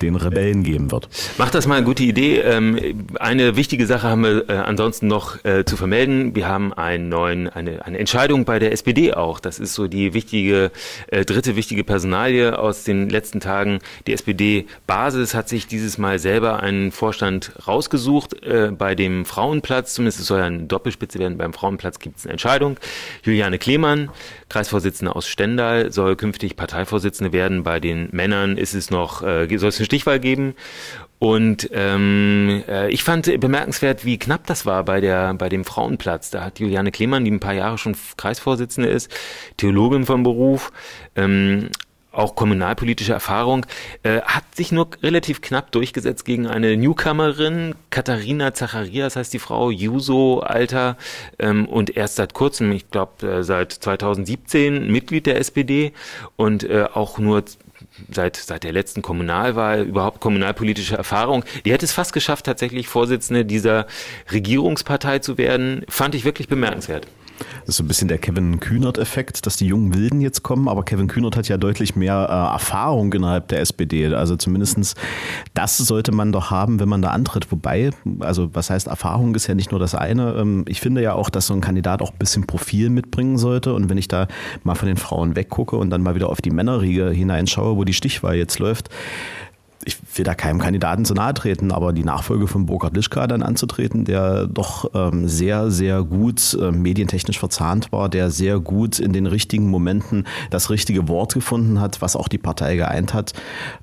den 0.00 0.16
Rebellen 0.16 0.62
geben 0.62 0.90
wird. 0.90 1.08
Macht 1.38 1.54
das 1.54 1.66
mal 1.66 1.76
eine 1.76 1.86
gute 1.86 2.02
Idee. 2.02 2.38
Ähm, 2.40 3.06
eine 3.18 3.56
wichtige 3.56 3.86
Sache 3.86 4.08
haben 4.08 4.22
wir 4.22 4.48
äh, 4.48 4.52
ansonsten 4.54 5.06
noch 5.06 5.44
äh, 5.44 5.64
zu 5.64 5.76
vermelden. 5.76 6.34
Wir 6.34 6.48
haben 6.48 6.72
einen 6.72 7.08
neuen, 7.08 7.48
eine, 7.48 7.84
eine 7.84 7.98
Entscheidung 7.98 8.44
bei 8.44 8.58
der 8.58 8.72
SPD 8.72 9.14
auch. 9.14 9.40
Das 9.40 9.58
ist 9.58 9.74
so 9.74 9.88
die 9.88 10.14
wichtige 10.14 10.70
äh, 11.08 11.24
dritte 11.24 11.56
wichtige 11.56 11.84
Personalie 11.84 12.58
aus 12.58 12.84
den 12.84 13.08
letzten 13.08 13.40
Tagen. 13.40 13.78
Die 14.06 14.12
SPD-Basis 14.12 15.34
hat 15.34 15.48
sich 15.48 15.66
dieses 15.66 15.98
Mal 15.98 16.18
selber 16.18 16.60
einen 16.60 16.92
Vorstand 16.92 17.52
rausgesucht. 17.66 18.42
Äh, 18.42 18.72
bei 18.76 18.94
dem 18.94 19.24
Frauenplatz, 19.24 19.94
zumindest 19.94 20.20
es 20.20 20.26
soll 20.26 20.40
ja 20.40 20.46
eine 20.46 20.64
Doppelspitze 20.64 21.18
werden, 21.18 21.38
beim 21.38 21.52
Frauenplatz 21.52 21.98
gibt 21.98 22.18
es 22.18 22.24
eine 22.24 22.32
Entscheidung. 22.32 22.78
Juliane 23.22 23.58
Klemann, 23.58 24.10
Kreisvorsitzende 24.48 25.14
aus 25.14 25.26
Stendal, 25.26 25.92
soll 25.92 26.16
künftig 26.16 26.56
Parteivorsitzende 26.56 27.32
werden. 27.32 27.62
Bei 27.62 27.80
den 27.80 28.08
Männern 28.12 28.56
ist 28.56 28.74
es 28.74 28.90
noch, 28.90 29.22
äh, 29.22 29.46
soll 29.58 29.68
es 29.68 29.78
eine 29.78 29.86
Stichwahl 29.86 30.20
geben. 30.20 30.54
Und 31.22 31.70
ähm, 31.72 32.64
äh, 32.66 32.90
ich 32.90 33.04
fand 33.04 33.26
bemerkenswert, 33.38 34.04
wie 34.04 34.18
knapp 34.18 34.44
das 34.48 34.66
war 34.66 34.82
bei 34.84 35.00
der 35.00 35.34
bei 35.34 35.48
dem 35.48 35.64
Frauenplatz. 35.64 36.30
Da 36.30 36.42
hat 36.42 36.58
Juliane 36.58 36.90
Klemann, 36.90 37.24
die 37.24 37.30
ein 37.30 37.38
paar 37.38 37.54
Jahre 37.54 37.78
schon 37.78 37.94
Kreisvorsitzende 38.16 38.88
ist, 38.88 39.08
Theologin 39.56 40.04
vom 40.04 40.24
Beruf, 40.24 40.72
ähm, 41.14 41.68
auch 42.10 42.34
kommunalpolitische 42.34 43.12
Erfahrung, 43.12 43.66
äh, 44.02 44.20
hat 44.22 44.42
sich 44.56 44.72
nur 44.72 44.88
relativ 45.00 45.42
knapp 45.42 45.70
durchgesetzt 45.70 46.24
gegen 46.24 46.48
eine 46.48 46.76
Newcomerin, 46.76 47.76
Katharina 47.90 48.52
Zacharias 48.52 49.14
heißt 49.14 49.32
die 49.32 49.38
Frau, 49.38 49.70
Juso 49.70 50.40
Alter 50.40 50.96
ähm, 51.38 51.66
und 51.66 51.96
erst 51.96 52.16
seit 52.16 52.34
kurzem, 52.34 52.72
ich 52.72 52.90
glaube 52.90 53.26
äh, 53.26 53.44
seit 53.44 53.72
2017 53.72 54.90
Mitglied 54.90 55.26
der 55.26 55.38
SPD 55.38 55.92
und 56.34 56.64
äh, 56.64 56.86
auch 56.92 57.18
nur 57.18 57.44
seit, 58.10 58.36
seit 58.36 58.64
der 58.64 58.72
letzten 58.72 59.02
Kommunalwahl 59.02 59.82
überhaupt 59.82 60.20
kommunalpolitische 60.20 60.96
Erfahrung. 60.96 61.44
Die 61.64 61.72
hätte 61.72 61.84
es 61.84 61.92
fast 61.92 62.12
geschafft, 62.12 62.46
tatsächlich 62.46 62.88
Vorsitzende 62.88 63.44
dieser 63.44 63.86
Regierungspartei 64.30 65.18
zu 65.18 65.38
werden. 65.38 65.84
Fand 65.88 66.14
ich 66.14 66.24
wirklich 66.24 66.48
bemerkenswert. 66.48 67.06
Das 67.38 67.70
ist 67.70 67.76
so 67.76 67.84
ein 67.84 67.88
bisschen 67.88 68.08
der 68.08 68.18
Kevin 68.18 68.60
Kühnert-Effekt, 68.60 69.46
dass 69.46 69.56
die 69.56 69.66
jungen 69.66 69.94
Wilden 69.94 70.20
jetzt 70.20 70.42
kommen, 70.42 70.68
aber 70.68 70.84
Kevin 70.84 71.08
Kühnert 71.08 71.36
hat 71.36 71.48
ja 71.48 71.56
deutlich 71.56 71.96
mehr 71.96 72.26
äh, 72.28 72.52
Erfahrung 72.52 73.12
innerhalb 73.12 73.48
der 73.48 73.60
SPD. 73.60 74.06
Also 74.14 74.36
zumindestens 74.36 74.94
das 75.54 75.76
sollte 75.76 76.12
man 76.12 76.32
doch 76.32 76.50
haben, 76.50 76.80
wenn 76.80 76.88
man 76.88 77.02
da 77.02 77.10
antritt. 77.10 77.50
Wobei, 77.50 77.90
also 78.20 78.54
was 78.54 78.70
heißt 78.70 78.86
Erfahrung 78.86 79.34
ist 79.34 79.46
ja 79.46 79.54
nicht 79.54 79.70
nur 79.70 79.80
das 79.80 79.94
eine. 79.94 80.34
Ähm, 80.34 80.64
ich 80.68 80.80
finde 80.80 81.02
ja 81.02 81.14
auch, 81.14 81.30
dass 81.30 81.46
so 81.46 81.54
ein 81.54 81.60
Kandidat 81.60 82.02
auch 82.02 82.12
ein 82.12 82.18
bisschen 82.18 82.46
Profil 82.46 82.90
mitbringen 82.90 83.38
sollte. 83.38 83.74
Und 83.74 83.88
wenn 83.88 83.98
ich 83.98 84.08
da 84.08 84.28
mal 84.62 84.74
von 84.74 84.88
den 84.88 84.96
Frauen 84.96 85.36
weggucke 85.36 85.76
und 85.76 85.90
dann 85.90 86.02
mal 86.02 86.14
wieder 86.14 86.28
auf 86.28 86.40
die 86.40 86.50
Männerriege 86.50 87.10
hineinschaue, 87.10 87.76
wo 87.76 87.84
die 87.84 87.94
Stichwahl 87.94 88.36
jetzt 88.36 88.58
läuft, 88.58 88.88
ich 89.84 89.96
will 90.16 90.24
da 90.24 90.34
keinem 90.34 90.58
Kandidaten 90.58 91.04
zu 91.04 91.14
nahe 91.14 91.34
treten, 91.34 91.72
aber 91.72 91.92
die 91.92 92.04
Nachfolge 92.04 92.46
von 92.46 92.66
Burkhard 92.66 92.96
Lischka 92.96 93.26
dann 93.26 93.42
anzutreten, 93.42 94.04
der 94.04 94.46
doch 94.46 94.90
ähm, 94.94 95.28
sehr, 95.28 95.70
sehr 95.70 96.02
gut 96.02 96.56
äh, 96.60 96.70
medientechnisch 96.70 97.38
verzahnt 97.38 97.92
war, 97.92 98.08
der 98.08 98.30
sehr 98.30 98.60
gut 98.60 98.98
in 98.98 99.12
den 99.12 99.26
richtigen 99.26 99.68
Momenten 99.68 100.26
das 100.50 100.70
richtige 100.70 101.08
Wort 101.08 101.34
gefunden 101.34 101.80
hat, 101.80 102.00
was 102.00 102.16
auch 102.16 102.28
die 102.28 102.38
Partei 102.38 102.76
geeint 102.76 103.14
hat, 103.14 103.32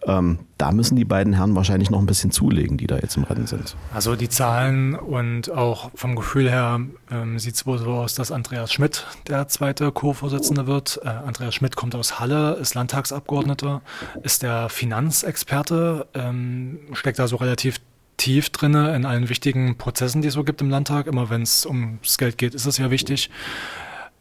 ähm, 0.05 0.39
da 0.59 0.73
müssen 0.73 0.97
die 0.97 1.05
beiden 1.05 1.33
Herren 1.33 1.55
wahrscheinlich 1.55 1.89
noch 1.89 1.99
ein 1.99 2.05
bisschen 2.05 2.31
zulegen, 2.31 2.77
die 2.77 2.85
da 2.85 2.97
jetzt 2.97 3.15
im 3.15 3.23
Rennen 3.23 3.47
sind. 3.47 3.77
Also 3.93 4.17
die 4.17 4.27
Zahlen 4.27 4.93
und 4.93 5.49
auch 5.49 5.89
vom 5.95 6.17
Gefühl 6.17 6.49
her 6.49 6.81
ähm, 7.09 7.39
sieht 7.39 7.55
es 7.55 7.65
wohl 7.65 7.77
so 7.77 7.91
aus, 7.91 8.13
dass 8.13 8.29
Andreas 8.31 8.73
Schmidt 8.73 9.07
der 9.27 9.47
zweite 9.47 9.89
Co-Vorsitzende 9.91 10.67
wird. 10.67 10.99
Äh, 11.03 11.07
Andreas 11.07 11.55
Schmidt 11.55 11.77
kommt 11.77 11.95
aus 11.95 12.19
Halle, 12.19 12.55
ist 12.55 12.75
Landtagsabgeordneter, 12.75 13.81
ist 14.21 14.43
der 14.43 14.67
Finanzexperte, 14.67 16.07
ähm, 16.13 16.79
steckt 16.91 17.19
da 17.19 17.29
so 17.29 17.37
relativ 17.37 17.79
tief 18.17 18.49
drin 18.49 18.73
in 18.73 19.05
allen 19.05 19.29
wichtigen 19.29 19.77
Prozessen, 19.77 20.21
die 20.21 20.27
es 20.27 20.33
so 20.33 20.43
gibt 20.43 20.59
im 20.59 20.69
Landtag. 20.69 21.07
Immer 21.07 21.29
wenn 21.29 21.41
es 21.41 21.65
ums 21.65 22.17
Geld 22.17 22.37
geht, 22.37 22.53
ist 22.53 22.65
es 22.65 22.77
ja 22.77 22.91
wichtig. 22.91 23.29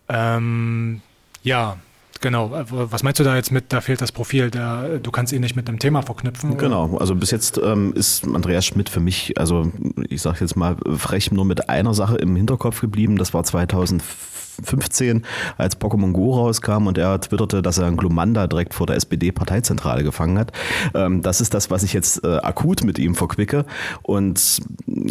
Ähm, 0.09 1.01
ja, 1.43 1.79
Genau, 2.21 2.51
was 2.71 3.03
meinst 3.03 3.21
du 3.21 3.25
da 3.25 3.37
jetzt 3.37 3.53
mit, 3.53 3.73
da 3.73 3.81
fehlt 3.81 4.01
das 4.01 4.13
Profil, 4.13 4.51
der, 4.51 4.99
du 4.99 5.11
kannst 5.11 5.33
ihn 5.33 5.41
nicht 5.41 5.57
mit 5.57 5.69
einem 5.69 5.79
Thema 5.79 6.03
verknüpfen? 6.03 6.57
Genau, 6.57 6.97
also 6.99 7.15
bis 7.15 7.31
jetzt 7.31 7.59
ähm, 7.63 7.93
ist 7.95 8.25
Andreas 8.27 8.67
Schmidt 8.67 8.89
für 8.89 9.01
mich, 9.01 9.39
also 9.39 9.71
ich 10.09 10.23
sage 10.23 10.39
jetzt 10.41 10.57
mal 10.57 10.77
frech, 10.97 11.31
nur 11.31 11.45
mit 11.45 11.69
einer 11.69 11.95
Sache 11.95 12.17
im 12.17 12.35
Hinterkopf 12.37 12.81
geblieben, 12.81 13.17
das 13.17 13.35
war 13.35 13.45
2004 13.45 14.48
15, 14.63 15.25
als 15.57 15.81
Pokémon 15.81 16.13
Go 16.13 16.35
rauskam 16.35 16.87
und 16.87 16.99
er 16.99 17.21
twitterte, 17.21 17.63
dass 17.63 17.79
er 17.79 17.87
einen 17.87 17.97
Glumanda 17.97 18.47
direkt 18.47 18.75
vor 18.75 18.87
der 18.87 18.97
SPD-Parteizentrale 18.97 20.05
gefangen 20.05 20.39
hat. 20.39 20.53
Ähm, 20.95 21.23
das 21.23 21.41
ist 21.41 21.55
das, 21.55 21.71
was 21.71 21.83
ich 21.83 21.93
jetzt 21.93 22.25
äh, 22.25 22.39
akut 22.39 22.85
mit 22.85 22.99
ihm 22.99 23.15
verquicke. 23.15 23.65
Und 24.03 24.61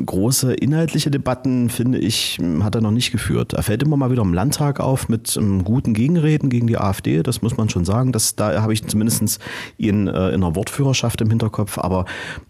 große 0.05 0.53
inhaltliche 0.53 1.11
Debatten, 1.11 1.69
finde 1.69 1.99
ich, 1.99 2.39
hat 2.61 2.75
er 2.75 2.81
noch 2.81 2.91
nicht 2.91 3.11
geführt. 3.11 3.53
Er 3.53 3.63
fällt 3.63 3.83
immer 3.83 3.97
mal 3.97 4.11
wieder 4.11 4.21
im 4.21 4.33
Landtag 4.33 4.79
auf 4.79 5.09
mit 5.09 5.37
um, 5.37 5.63
guten 5.63 5.93
Gegenreden 5.93 6.49
gegen 6.49 6.67
die 6.67 6.77
AfD. 6.77 7.23
Das 7.23 7.41
muss 7.41 7.57
man 7.57 7.69
schon 7.69 7.85
sagen. 7.85 8.11
Das, 8.11 8.35
da 8.35 8.61
habe 8.61 8.73
ich 8.73 8.85
zumindest 8.85 9.39
ihn 9.77 10.07
äh, 10.07 10.29
in 10.29 10.43
einer 10.43 10.55
Wortführerschaft 10.55 11.21
im 11.21 11.29
Hinterkopf. 11.29 11.77
Aber 11.77 12.05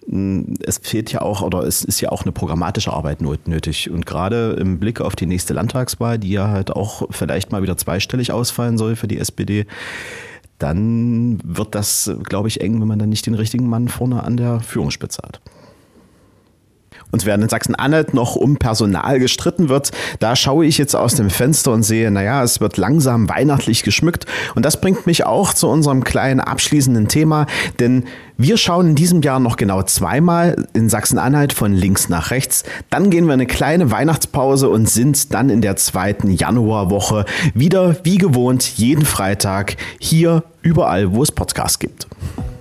mh, 0.07 0.55
es 0.63 0.79
fehlt 0.79 1.11
ja 1.11 1.21
auch, 1.21 1.41
oder 1.41 1.63
es 1.63 1.83
ist 1.83 2.01
ja 2.01 2.09
auch 2.09 2.23
eine 2.23 2.31
programmatische 2.31 2.93
Arbeit 2.93 3.21
nötig. 3.21 3.89
Und 3.89 4.05
gerade 4.05 4.51
im 4.53 4.79
Blick 4.79 5.01
auf 5.01 5.15
die 5.15 5.25
nächste 5.25 5.53
Landtagswahl, 5.53 6.17
die 6.17 6.31
ja 6.31 6.47
halt 6.47 6.71
auch 6.71 6.86
auch 6.87 7.03
vielleicht 7.11 7.51
mal 7.51 7.61
wieder 7.61 7.77
zweistellig 7.77 8.31
ausfallen 8.31 8.77
soll 8.77 8.95
für 8.95 9.07
die 9.07 9.19
SPD, 9.19 9.65
dann 10.57 11.39
wird 11.43 11.75
das, 11.75 12.11
glaube 12.23 12.47
ich, 12.47 12.61
eng, 12.61 12.79
wenn 12.79 12.87
man 12.87 12.97
dann 12.97 13.09
nicht 13.09 13.25
den 13.25 13.35
richtigen 13.35 13.67
Mann 13.67 13.89
vorne 13.89 14.23
an 14.23 14.37
der 14.37 14.61
Führungsspitze 14.61 15.21
hat. 15.21 15.41
Und 17.11 17.25
während 17.25 17.43
in 17.43 17.49
Sachsen-Anhalt 17.49 18.13
noch 18.13 18.35
um 18.35 18.57
Personal 18.57 19.19
gestritten 19.19 19.69
wird, 19.69 19.91
da 20.19 20.35
schaue 20.35 20.65
ich 20.65 20.77
jetzt 20.77 20.95
aus 20.95 21.15
dem 21.15 21.29
Fenster 21.29 21.71
und 21.71 21.83
sehe, 21.83 22.11
naja, 22.11 22.43
es 22.43 22.59
wird 22.59 22.75
langsam 22.77 23.29
weihnachtlich 23.29 23.83
geschmückt. 23.83 24.25
Und 24.55 24.65
das 24.65 24.81
bringt 24.81 25.07
mich 25.07 25.25
auch 25.25 25.53
zu 25.53 25.69
unserem 25.69 26.03
kleinen 26.03 26.41
abschließenden 26.41 27.07
Thema, 27.07 27.45
denn 27.79 28.05
wir 28.37 28.57
schauen 28.57 28.89
in 28.89 28.95
diesem 28.95 29.21
Jahr 29.21 29.39
noch 29.39 29.57
genau 29.57 29.81
zweimal 29.83 30.67
in 30.73 30.89
Sachsen-Anhalt 30.89 31.53
von 31.53 31.73
links 31.73 32.07
nach 32.07 32.29
rechts. 32.29 32.63
Dann 32.89 33.09
gehen 33.09 33.25
wir 33.25 33.33
eine 33.33 33.47
kleine 33.47 33.89
Weihnachtspause 33.89 34.69
und 34.69 34.87
sind 34.87 35.33
dann 35.33 35.49
in 35.49 35.61
der 35.61 35.75
zweiten 35.75 36.31
Januarwoche 36.31 37.25
wieder 37.55 37.97
wie 38.03 38.17
gewohnt 38.17 38.77
jeden 38.77 39.05
Freitag 39.05 39.77
hier 39.99 40.43
überall, 40.61 41.13
wo 41.13 41.23
es 41.23 41.31
Podcasts 41.31 41.79
gibt. 41.79 42.07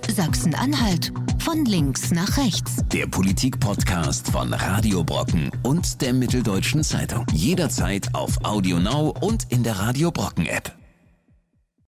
Sachsen-Anhalt 0.09 1.11
von 1.43 1.63
links 1.65 2.11
nach 2.11 2.37
rechts. 2.37 2.77
Der 2.91 3.05
Politik-Podcast 3.05 4.31
von 4.31 4.53
Radio 4.53 5.03
Brocken 5.03 5.51
und 5.63 6.01
der 6.01 6.13
Mitteldeutschen 6.13 6.83
Zeitung. 6.83 7.25
Jederzeit 7.31 8.09
auf 8.13 8.43
Audio 8.43 8.79
Now 8.79 9.13
und 9.21 9.45
in 9.49 9.63
der 9.63 9.77
Radio 9.77 10.09
Brocken 10.09 10.47
App. 10.47 10.71